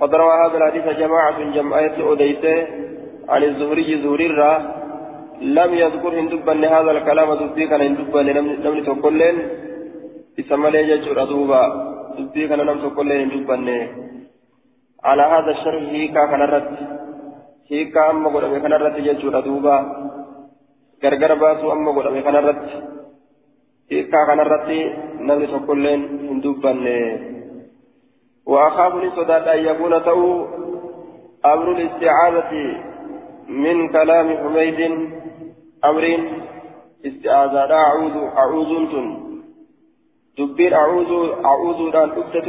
قد 0.00 0.14
روى 0.14 0.34
هذا 0.44 0.56
الحديث 0.58 0.86
جماعة 0.98 1.38
جمعية 1.56 1.96
أوديته 2.02 2.66
عن 3.28 3.42
الزهري 3.42 4.02
زهري 4.02 4.26
الرا 4.26 4.52
لم 5.40 5.74
يذكر 5.74 6.20
هندبا 6.20 6.54
هذا 6.74 6.90
الكلام 6.90 7.34
دبي 7.34 7.66
كان 7.66 7.80
هندبا 7.80 8.18
لم 8.18 8.76
تقولين 8.84 9.36
اسم 10.40 10.66
لي 10.66 10.82
ججر 10.88 11.22
أدوبا 11.22 11.62
دبي 12.18 12.48
كان 12.48 12.60
لم 12.60 12.78
تقولين 12.84 13.20
هندبا 13.30 13.56
على 15.04 15.22
هذا 15.22 15.50
الشرح 15.56 15.82
هيكا 15.92 16.22
كان 16.30 16.42
هيكا 17.70 18.10
أما 18.10 18.28
قد 18.34 18.44
كان 18.62 18.72
الرد 18.72 18.96
ججر 19.06 19.38
أدوبا 19.38 19.76
gargar 21.02 21.36
baasuu 21.36 21.70
amma 21.72 21.92
godhame 21.92 22.22
kanarratti 22.26 22.76
hiikaa 23.90 24.26
kanarratti 24.28 24.78
namni 25.28 25.52
tokkolleen 25.52 26.02
hin 26.28 26.42
dubbanne 26.44 26.96
وأخاف 28.46 28.94
لصداد 28.94 29.48
أن 29.48 29.64
يكون 29.64 30.04
تو 30.04 30.46
أمر 31.46 31.72
الاستعاذة 31.72 32.52
من 33.48 33.88
كلام 33.88 34.28
حميد. 34.36 34.80
أمر 35.84 36.04
استعاذة 37.06 37.72
أعوذ 37.74 38.16
أعوذ 38.36 38.90
تن 38.92 39.26
دبين 40.38 40.72
أعوذ 40.72 41.10
أعوذ 41.44 41.92
دان 41.92 42.10
أكتة 42.10 42.48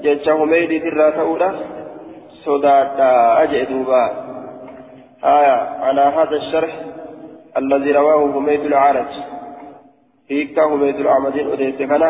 جيش 0.00 0.28
حميد 0.28 0.82
ترى 0.82 1.12
تؤدى 1.12 1.50
صداد 2.44 3.00
أجئ 3.42 3.66
آية 5.24 5.56
على 5.84 6.00
هذا 6.00 6.36
الشرح 6.36 6.80
الذي 7.56 7.92
رواه 7.92 8.32
حميد 8.32 8.60
العارج 8.60 9.12
هيك 10.30 10.60
حميد 10.60 10.96
العمدين 10.96 11.50
أديت 11.50 11.82
كان 11.82 12.02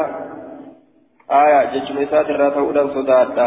آية 1.30 1.60
ججمسات 1.74 2.26
الراتة 2.30 2.94
صداد 2.94 3.38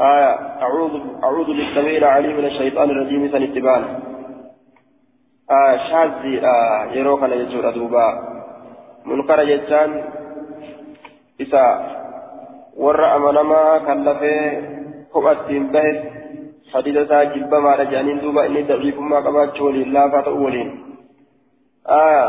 آية. 0.00 0.32
أعوذ 0.62 1.00
أعوذ 1.24 1.46
بالسميع 1.46 1.96
العليم 1.98 2.36
من 2.36 2.44
الشيطان 2.44 2.90
الرجيم. 2.90 3.32
سنتبان 3.32 3.82
آية 5.50 5.76
شاذي 5.90 6.40
آه 6.46 6.84
يروك 6.92 7.22
نجسور 7.22 7.68
أدوبا 7.68 8.06
منكر 9.04 9.44
جتان 9.44 10.04
إسا 11.40 11.64
ورأ 12.76 13.18
منما 13.18 13.78
كلفه 13.78 14.38
كبأتين 15.14 15.66
بهت 15.72 15.98
حديث 16.74 17.08
ساجل 17.08 17.44
بما 17.44 17.74
رجعنين 17.74 18.20
دوبا 18.20 18.46
إني 18.46 18.62
ضعيف 18.62 18.98
ما 18.98 19.16
قبات 19.20 19.56
شولي 19.56 19.84
لا 19.84 20.08
فتأولين 20.10 20.68
آه 21.88 22.28